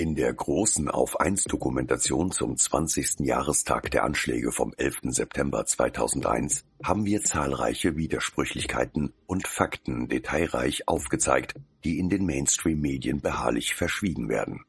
[0.00, 3.20] In der großen Auf-1-Dokumentation zum 20.
[3.20, 5.00] Jahrestag der Anschläge vom 11.
[5.10, 13.74] September 2001 haben wir zahlreiche Widersprüchlichkeiten und Fakten detailreich aufgezeigt, die in den Mainstream-Medien beharrlich
[13.74, 14.64] verschwiegen werden.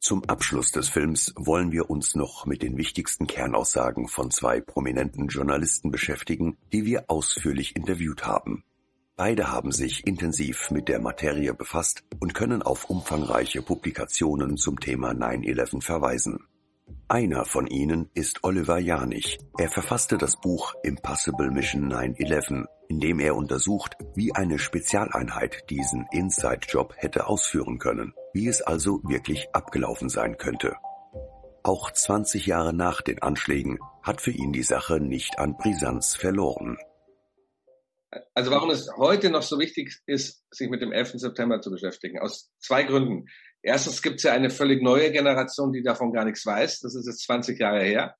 [0.00, 5.28] Zum Abschluss des Films wollen wir uns noch mit den wichtigsten Kernaussagen von zwei prominenten
[5.28, 8.64] Journalisten beschäftigen, die wir ausführlich interviewt haben.
[9.24, 15.12] Beide haben sich intensiv mit der Materie befasst und können auf umfangreiche Publikationen zum Thema
[15.12, 16.40] 9-11 verweisen.
[17.06, 19.38] Einer von ihnen ist Oliver Janich.
[19.56, 26.04] Er verfasste das Buch Impossible Mission 9-11, in dem er untersucht, wie eine Spezialeinheit diesen
[26.10, 30.74] Inside-Job hätte ausführen können, wie es also wirklich abgelaufen sein könnte.
[31.62, 36.76] Auch 20 Jahre nach den Anschlägen hat für ihn die Sache nicht an Brisanz verloren.
[38.34, 41.12] Also warum es heute noch so wichtig ist, sich mit dem 11.
[41.14, 42.18] September zu beschäftigen.
[42.18, 43.26] Aus zwei Gründen.
[43.62, 46.80] Erstens gibt es ja eine völlig neue Generation, die davon gar nichts weiß.
[46.80, 48.16] Das ist jetzt 20 Jahre her.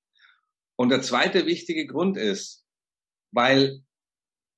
[0.77, 2.65] Und der zweite wichtige Grund ist,
[3.33, 3.83] weil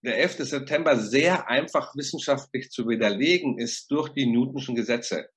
[0.05, 0.45] der 11.
[0.45, 5.29] September sehr einfach wissenschaftlich zu widerlegen ist durch die Newtonschen Gesetze.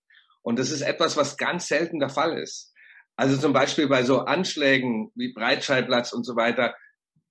[0.43, 2.73] Und das ist etwas, was ganz selten der Fall ist.
[3.15, 6.75] Also zum Beispiel bei so Anschlägen wie Breitscheidplatz und so weiter,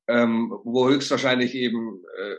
[0.09, 2.35] ähm, wo höchstwahrscheinlich eben äh,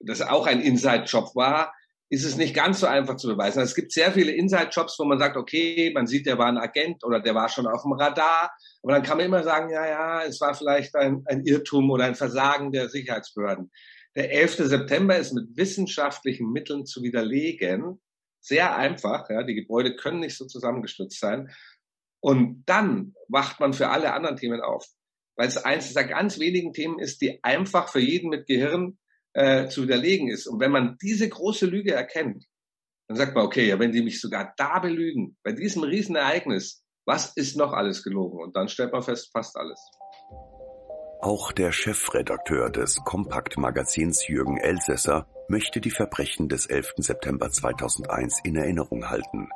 [0.00, 1.72] das auch ein Inside-Job war,
[2.10, 3.58] ist es nicht ganz so einfach zu beweisen.
[3.58, 6.58] Also es gibt sehr viele Inside-Jobs, wo man sagt, okay, man sieht, der war ein
[6.58, 8.52] Agent oder der war schon auf dem Radar.
[8.82, 12.04] Aber dann kann man immer sagen, ja, ja, es war vielleicht ein, ein Irrtum oder
[12.04, 13.70] ein Versagen der Sicherheitsbehörden.
[14.16, 14.68] Der 11.
[14.68, 18.00] September ist mit wissenschaftlichen Mitteln zu widerlegen.
[18.40, 19.28] Sehr einfach.
[19.30, 21.50] Ja, die Gebäude können nicht so zusammengestürzt sein.
[22.20, 24.86] Und dann wacht man für alle anderen Themen auf.
[25.36, 28.98] Weil es eines der ganz wenigen Themen ist, die einfach für jeden mit Gehirn
[29.34, 30.46] äh, zu widerlegen ist.
[30.46, 32.46] Und wenn man diese große Lüge erkennt,
[33.08, 37.36] dann sagt man, okay, ja, wenn die mich sogar da belügen, bei diesem Riesenereignis, was
[37.36, 38.42] ist noch alles gelogen?
[38.42, 39.78] Und dann stellt man fest, fast alles.
[41.20, 46.94] Auch der Chefredakteur des Kompakt-Magazins Jürgen Elsässer möchte die Verbrechen des 11.
[46.98, 49.48] September 2001 in Erinnerung halten.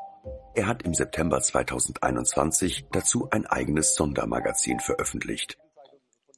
[0.55, 5.59] Er hat im September 2021 dazu ein eigenes Sondermagazin veröffentlicht.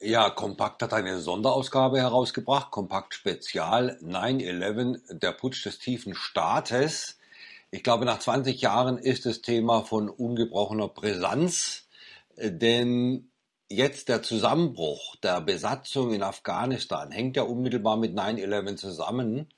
[0.02, 7.18] Ja, Kompakt hat eine Sonderausgabe herausgebracht, Kompakt Spezial 9-11, der Putsch des tiefen Staates.
[7.70, 11.86] Ich glaube, nach 20 Jahren ist das Thema von ungebrochener Brisanz,
[12.38, 13.30] denn
[13.68, 19.48] jetzt der Zusammenbruch der Besatzung in Afghanistan hängt ja unmittelbar mit 9-11 zusammen.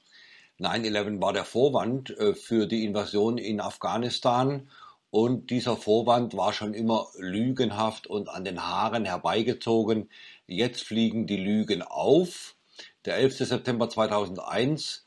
[0.58, 4.68] 9-11 war der Vorwand äh, für die Invasion in Afghanistan
[5.12, 10.08] und dieser Vorwand war schon immer lügenhaft und an den Haaren herbeigezogen.
[10.46, 12.56] Jetzt fliegen die Lügen auf.
[13.04, 13.36] Der 11.
[13.46, 15.06] September 2001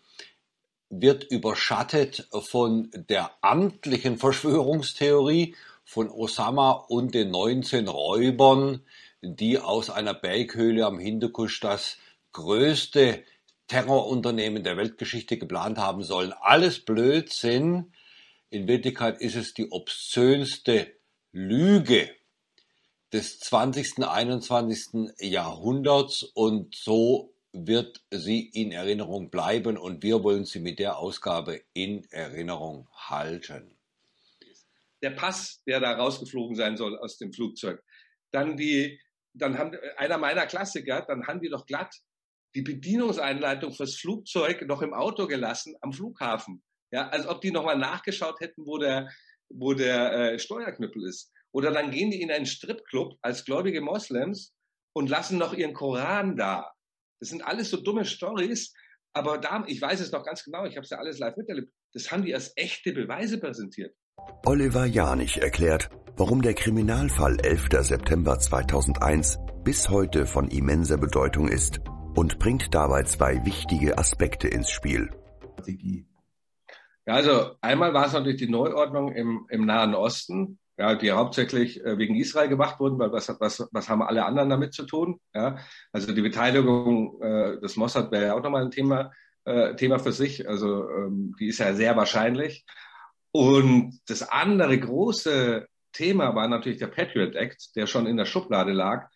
[0.91, 8.81] wird überschattet von der amtlichen Verschwörungstheorie von Osama und den 19 Räubern,
[9.23, 11.97] die aus einer Berghöhle am Hindukusch das
[12.31, 13.23] größte
[13.65, 16.31] Terrorunternehmen der Weltgeschichte geplant haben sollen.
[16.41, 17.91] Alles Blödsinn.
[18.49, 20.95] In Wirklichkeit ist es die obszönste
[21.31, 22.09] Lüge
[23.11, 23.99] des 20.
[23.99, 25.13] 21.
[25.19, 31.61] Jahrhunderts und so wird sie in Erinnerung bleiben und wir wollen sie mit der Ausgabe
[31.73, 33.77] in Erinnerung halten.
[35.01, 37.83] Der Pass, der da rausgeflogen sein soll aus dem Flugzeug,
[38.31, 38.99] dann die,
[39.33, 41.95] dann haben einer meiner Klassiker, dann haben die doch glatt
[42.55, 46.63] die Bedienungseinleitung fürs Flugzeug noch im Auto gelassen am Flughafen.
[46.91, 49.09] Ja, als ob die nochmal nachgeschaut hätten, wo der,
[49.49, 51.31] wo der äh, Steuerknüppel ist.
[51.51, 54.53] Oder dann gehen die in einen Stripclub als gläubige Moslems
[54.93, 56.71] und lassen noch ihren Koran da.
[57.19, 58.73] Das sind alles so dumme Stories.
[59.13, 61.71] Aber da, ich weiß es noch ganz genau, ich habe es ja alles live miterlebt.
[61.93, 63.95] Das haben die als echte Beweise präsentiert.
[64.45, 67.67] Oliver Janich erklärt, warum der Kriminalfall 11.
[67.81, 71.79] September 2001 bis heute von immenser Bedeutung ist
[72.15, 75.09] und bringt dabei zwei wichtige Aspekte ins Spiel.
[75.53, 76.05] Strategie.
[77.05, 81.83] Ja, also einmal war es natürlich die Neuordnung im, im Nahen Osten, ja, die hauptsächlich
[81.85, 85.19] äh, wegen Israel gemacht wurden, weil was, was, was haben alle anderen damit zu tun?
[85.33, 85.57] Ja,
[85.91, 89.11] also die Beteiligung äh, des Mossad wäre ja auch nochmal ein Thema,
[89.45, 90.49] äh, Thema für sich.
[90.49, 92.65] Also ähm, die ist ja sehr wahrscheinlich.
[93.31, 98.73] Und das andere große Thema war natürlich der Patriot Act, der schon in der Schublade
[98.73, 99.09] lag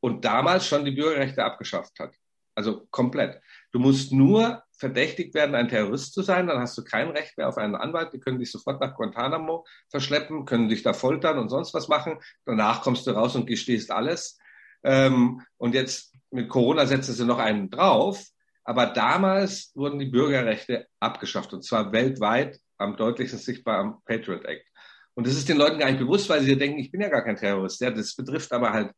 [0.00, 2.14] und damals schon die Bürgerrechte abgeschafft hat.
[2.54, 3.40] Also komplett.
[3.72, 7.48] Du musst nur verdächtigt werden, ein Terrorist zu sein, dann hast du kein Recht mehr
[7.48, 8.12] auf einen Anwalt.
[8.12, 12.18] Die können dich sofort nach Guantanamo verschleppen, können dich da foltern und sonst was machen.
[12.44, 14.38] Danach kommst du raus und gestehst alles.
[14.82, 18.22] Ähm, und jetzt mit Corona setzen sie noch einen drauf.
[18.64, 24.66] Aber damals wurden die Bürgerrechte abgeschafft und zwar weltweit am deutlichsten sichtbar am Patriot Act.
[25.14, 27.22] Und das ist den Leuten gar nicht bewusst, weil sie denken, ich bin ja gar
[27.22, 27.80] kein Terrorist.
[27.80, 28.90] Ja, das betrifft aber halt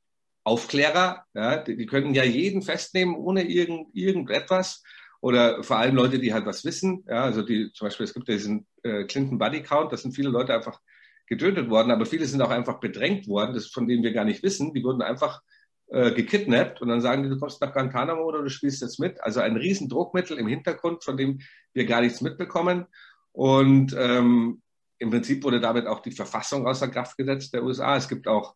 [0.45, 4.83] Aufklärer, ja, die, die können ja jeden festnehmen ohne irgend, irgendetwas
[5.27, 7.05] oder vor allem Leute, die halt was wissen.
[7.09, 10.29] Ja, also die zum Beispiel, es gibt diesen äh, Clinton Buddy Count, das sind viele
[10.29, 10.81] Leute einfach
[11.27, 14.45] getötet worden, aber viele sind auch einfach bedrängt worden, das von denen wir gar nicht
[14.45, 14.73] wissen.
[14.73, 15.43] Die wurden einfach
[15.89, 19.21] äh, gekidnappt und dann sagen die, du kommst nach Guantanamo oder du spielst jetzt mit.
[19.21, 21.41] Also ein riesen Druckmittel im Hintergrund, von dem
[21.73, 22.87] wir gar nichts mitbekommen.
[23.33, 24.63] Und ähm,
[24.99, 27.97] im Prinzip wurde damit auch die Verfassung außer Kraft gesetzt der USA.
[27.97, 28.55] Es gibt auch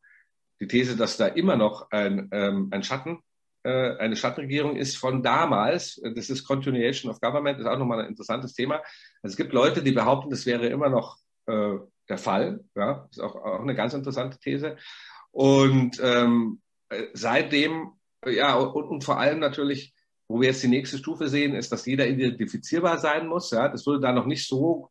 [0.60, 3.18] die These, dass da immer noch ein, ähm, ein Schatten,
[3.62, 6.00] äh, eine Schattenregierung ist von damals.
[6.14, 8.76] Das ist Continuation of Government, ist auch nochmal ein interessantes Thema.
[9.22, 11.76] Also es gibt Leute, die behaupten, das wäre immer noch äh,
[12.08, 12.64] der Fall.
[12.74, 14.76] Ja, ist auch, auch eine ganz interessante These.
[15.30, 16.60] Und ähm,
[17.12, 17.92] seitdem,
[18.26, 19.94] ja, und, und vor allem natürlich
[20.30, 23.50] wo wir jetzt die nächste Stufe sehen, ist, dass jeder identifizierbar sein muss.
[23.50, 24.88] Ja, das wurde da noch nicht so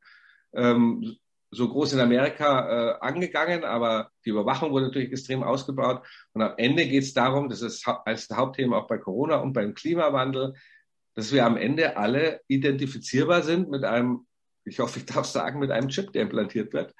[0.53, 1.15] ähm,
[1.51, 6.05] so groß in Amerika äh, angegangen, aber die Überwachung wurde natürlich extrem ausgebaut.
[6.33, 9.73] Und am Ende geht es darum, das ist als Hauptthema auch bei Corona und beim
[9.73, 10.53] Klimawandel,
[11.15, 14.27] dass wir am Ende alle identifizierbar sind mit einem,
[14.63, 16.93] ich hoffe, ich darf sagen, mit einem Chip, der implantiert wird.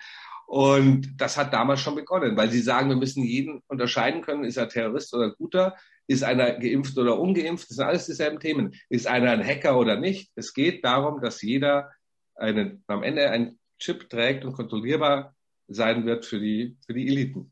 [0.48, 4.58] Und das hat damals schon begonnen, weil sie sagen, wir müssen jeden unterscheiden können, ist
[4.58, 5.76] er Terrorist oder guter,
[6.08, 8.74] ist einer geimpft oder ungeimpft, das sind alles dieselben Themen.
[8.90, 10.32] Ist einer ein Hacker oder nicht?
[10.34, 11.92] Es geht darum, dass jeder
[12.34, 15.36] einen, am Ende ein Chip trägt und kontrollierbar
[15.68, 17.52] sein wird für die, für die Eliten.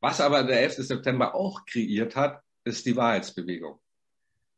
[0.00, 0.74] Was aber der 11.
[0.86, 3.78] September auch kreiert hat, ist die Wahrheitsbewegung.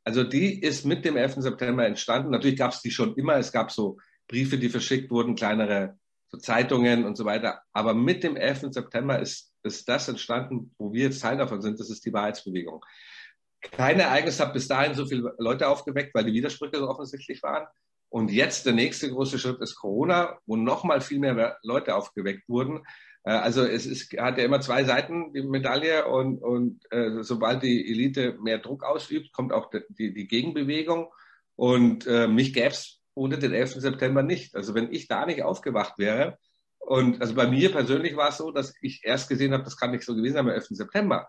[0.04, 1.36] Also die ist mit dem 11.
[1.36, 2.30] September entstanden.
[2.30, 3.36] Natürlich gab es die schon immer.
[3.36, 7.62] Es gab so Briefe, die verschickt wurden, kleinere so Zeitungen und so weiter.
[7.72, 8.72] Aber mit dem 11.
[8.72, 11.78] September ist, ist das entstanden, wo wir jetzt Teil davon sind.
[11.78, 12.84] Das ist die Wahrheitsbewegung.
[13.60, 17.66] Kein Ereignis hat bis dahin so viele Leute aufgeweckt, weil die Widersprüche so offensichtlich waren.
[18.10, 22.80] Und jetzt der nächste große Schritt ist Corona, wo nochmal viel mehr Leute aufgeweckt wurden.
[23.24, 26.06] Äh, also es ist, hat ja immer zwei Seiten, die Medaille.
[26.06, 31.12] Und, und äh, sobald die Elite mehr Druck ausübt, kommt auch die, die Gegenbewegung.
[31.56, 33.74] Und äh, mich gäbe es ohne den 11.
[33.74, 34.54] September nicht.
[34.54, 36.38] Also wenn ich da nicht aufgewacht wäre,
[36.78, 39.90] und also bei mir persönlich war es so, dass ich erst gesehen habe, das kann
[39.90, 40.68] nicht so gewesen sein am 11.
[40.70, 41.28] September.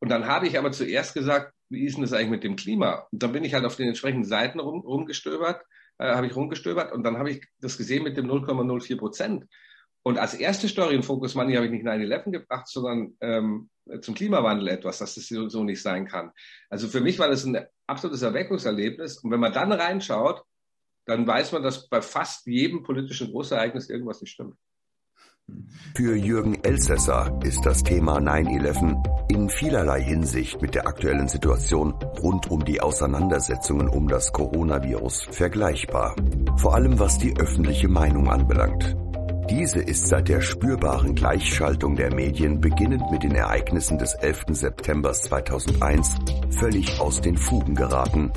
[0.00, 3.06] Und dann habe ich aber zuerst gesagt, wie ist denn das eigentlich mit dem Klima?
[3.10, 5.62] Und dann bin ich halt auf den entsprechenden Seiten rum, rumgestöbert
[5.98, 9.46] äh, habe ich rumgestöbert und dann habe ich das gesehen mit dem 0,04 Prozent.
[10.02, 13.68] Und als erste Story in Focus Money habe ich nicht 9-11 gebracht, sondern ähm,
[14.00, 16.30] zum Klimawandel etwas, dass das so nicht sein kann.
[16.70, 19.18] Also für mich war das ein absolutes Erweckungserlebnis.
[19.18, 20.42] Und wenn man dann reinschaut,
[21.04, 24.56] dann weiß man, dass bei fast jedem politischen Großereignis irgendwas nicht stimmt.
[25.98, 31.92] Für Jürgen Elsässer ist das Thema 9-11 in vielerlei Hinsicht mit der aktuellen Situation
[32.22, 36.14] rund um die Auseinandersetzungen um das Coronavirus vergleichbar.
[36.56, 38.96] Vor allem was die öffentliche Meinung anbelangt.
[39.50, 44.44] Diese ist seit der spürbaren Gleichschaltung der Medien beginnend mit den Ereignissen des 11.
[44.50, 46.14] September 2001
[46.50, 48.30] völlig aus den Fugen geraten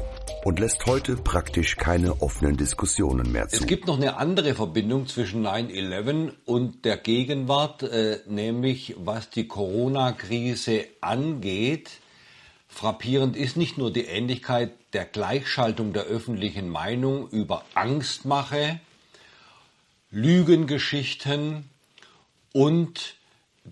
[0.43, 3.57] und lässt heute praktisch keine offenen Diskussionen mehr zu.
[3.57, 9.47] Es gibt noch eine andere Verbindung zwischen 9-11 und der Gegenwart, äh, nämlich was die
[9.47, 11.91] Corona-Krise angeht.
[12.67, 18.79] Frappierend ist nicht nur die Ähnlichkeit der Gleichschaltung der öffentlichen Meinung über Angstmache,
[20.09, 21.69] Lügengeschichten
[22.53, 23.15] und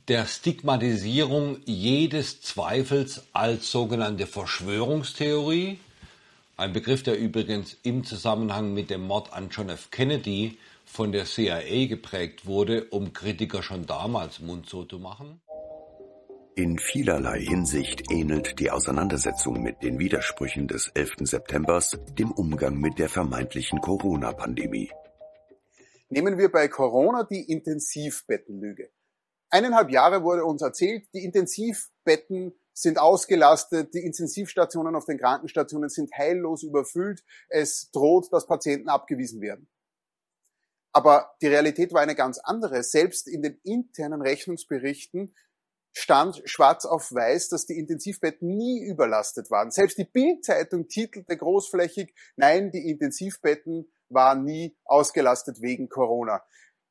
[0.07, 5.79] der Stigmatisierung jedes Zweifels als sogenannte Verschwörungstheorie,
[6.59, 9.91] ein Begriff, der übrigens im Zusammenhang mit dem Mord an John F.
[9.91, 15.41] Kennedy von der CIA geprägt wurde, um Kritiker schon damals mundso zu machen?
[16.55, 21.11] In vielerlei Hinsicht ähnelt die Auseinandersetzung mit den Widersprüchen des 11.
[21.21, 24.91] Septembers dem Umgang mit der vermeintlichen Corona-Pandemie.
[26.09, 28.89] Nehmen wir bei Corona die Intensivbettenlüge.
[29.49, 36.11] Eineinhalb Jahre wurde uns erzählt, die Intensivbetten sind ausgelastet, die Intensivstationen auf den Krankenstationen sind
[36.17, 39.67] heillos überfüllt, es droht, dass Patienten abgewiesen werden.
[40.93, 42.81] Aber die Realität war eine ganz andere.
[42.83, 45.35] Selbst in den internen Rechnungsberichten
[45.91, 49.71] stand schwarz auf weiß, dass die Intensivbetten nie überlastet waren.
[49.71, 56.41] Selbst die Bildzeitung titelte großflächig, nein, die Intensivbetten waren nie ausgelastet wegen Corona.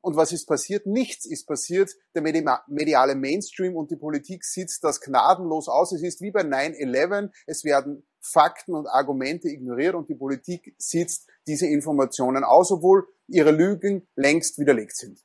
[0.00, 0.86] Und was ist passiert?
[0.86, 1.90] Nichts ist passiert.
[2.14, 5.92] Der mediale Mainstream und die Politik sitzt das gnadenlos aus.
[5.92, 7.30] Es ist wie bei 9-11.
[7.46, 13.50] Es werden Fakten und Argumente ignoriert und die Politik sitzt diese Informationen aus, obwohl ihre
[13.50, 15.20] Lügen längst widerlegt sind.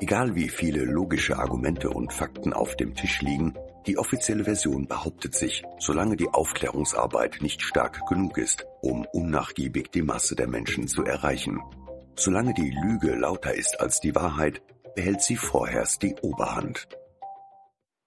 [0.00, 3.54] Egal wie viele logische Argumente und Fakten auf dem Tisch liegen,
[3.86, 10.02] die offizielle Version behauptet sich, solange die Aufklärungsarbeit nicht stark genug ist, um unnachgiebig die
[10.02, 11.60] Masse der Menschen zu erreichen.
[12.16, 14.62] Solange die Lüge lauter ist als die Wahrheit,
[14.94, 16.88] behält sie vorerst die Oberhand.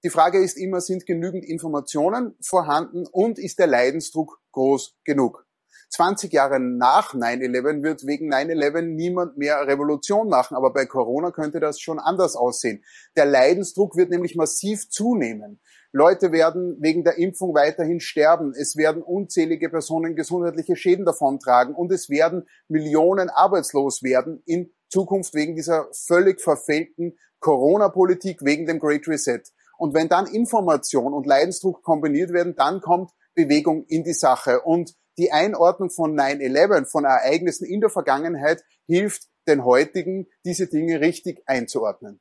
[0.04, 5.46] Die Frage ist immer, sind genügend Informationen vorhanden und ist der Leidensdruck groß genug?
[5.90, 11.60] 20 Jahre nach 9-11 wird wegen 9-11 niemand mehr Revolution machen, aber bei Corona könnte
[11.60, 12.84] das schon anders aussehen.
[13.16, 15.60] Der Leidensdruck wird nämlich massiv zunehmen.
[15.92, 18.54] Leute werden wegen der Impfung weiterhin sterben.
[18.54, 25.34] Es werden unzählige Personen gesundheitliche Schäden davontragen und es werden Millionen arbeitslos werden in Zukunft
[25.34, 29.42] wegen dieser völlig verfehlten Corona-Politik, wegen dem Great Reset.
[29.78, 34.62] Und wenn dann Information und Leidensdruck kombiniert werden, dann kommt Bewegung in die Sache.
[34.62, 41.00] Und die Einordnung von 9-11, von Ereignissen in der Vergangenheit, hilft den heutigen, diese Dinge
[41.00, 42.20] richtig einzuordnen.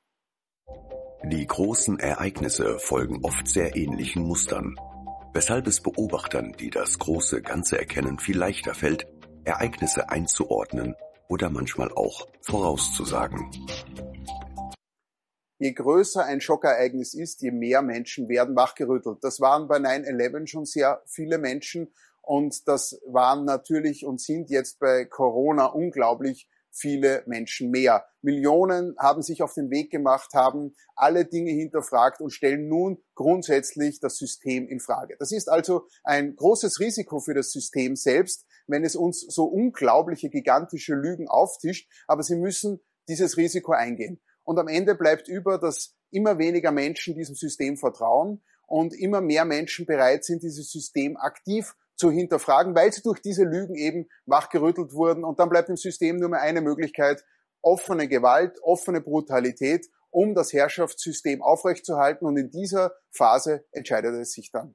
[1.25, 4.77] Die großen Ereignisse folgen oft sehr ähnlichen Mustern.
[5.37, 9.07] weshalb es Beobachtern, die das große Ganze erkennen, viel leichter fällt,
[9.45, 10.97] Ereignisse einzuordnen
[11.29, 13.51] oder manchmal auch vorauszusagen.
[15.59, 19.19] Je größer ein Schockereignis ist, je mehr Menschen werden wachgerüttelt.
[19.21, 21.93] Das waren bei 9-11 schon sehr viele Menschen
[22.23, 28.05] und das waren natürlich und sind jetzt bei Corona unglaublich viele Menschen mehr.
[28.23, 34.01] Millionen haben sich auf den Weg gemacht, haben alle Dinge hinterfragt und stellen nun grundsätzlich
[34.01, 35.17] das System in Frage.
[35.19, 40.29] Das ist also ein großes Risiko für das System selbst, wenn es uns so unglaubliche,
[40.29, 44.21] gigantische Lügen auftischt, aber sie müssen dieses Risiko eingehen.
[44.43, 49.45] Und am Ende bleibt über, dass immer weniger Menschen diesem System vertrauen und immer mehr
[49.45, 54.93] Menschen bereit sind, dieses System aktiv zu hinterfragen, weil sie durch diese Lügen eben wachgerüttelt
[54.93, 55.25] wurden.
[55.25, 57.25] Und dann bleibt im System nur mehr eine Möglichkeit,
[57.63, 62.27] offene Gewalt, offene Brutalität, um das Herrschaftssystem aufrechtzuerhalten.
[62.27, 64.75] Und in dieser Phase entscheidet es sich dann.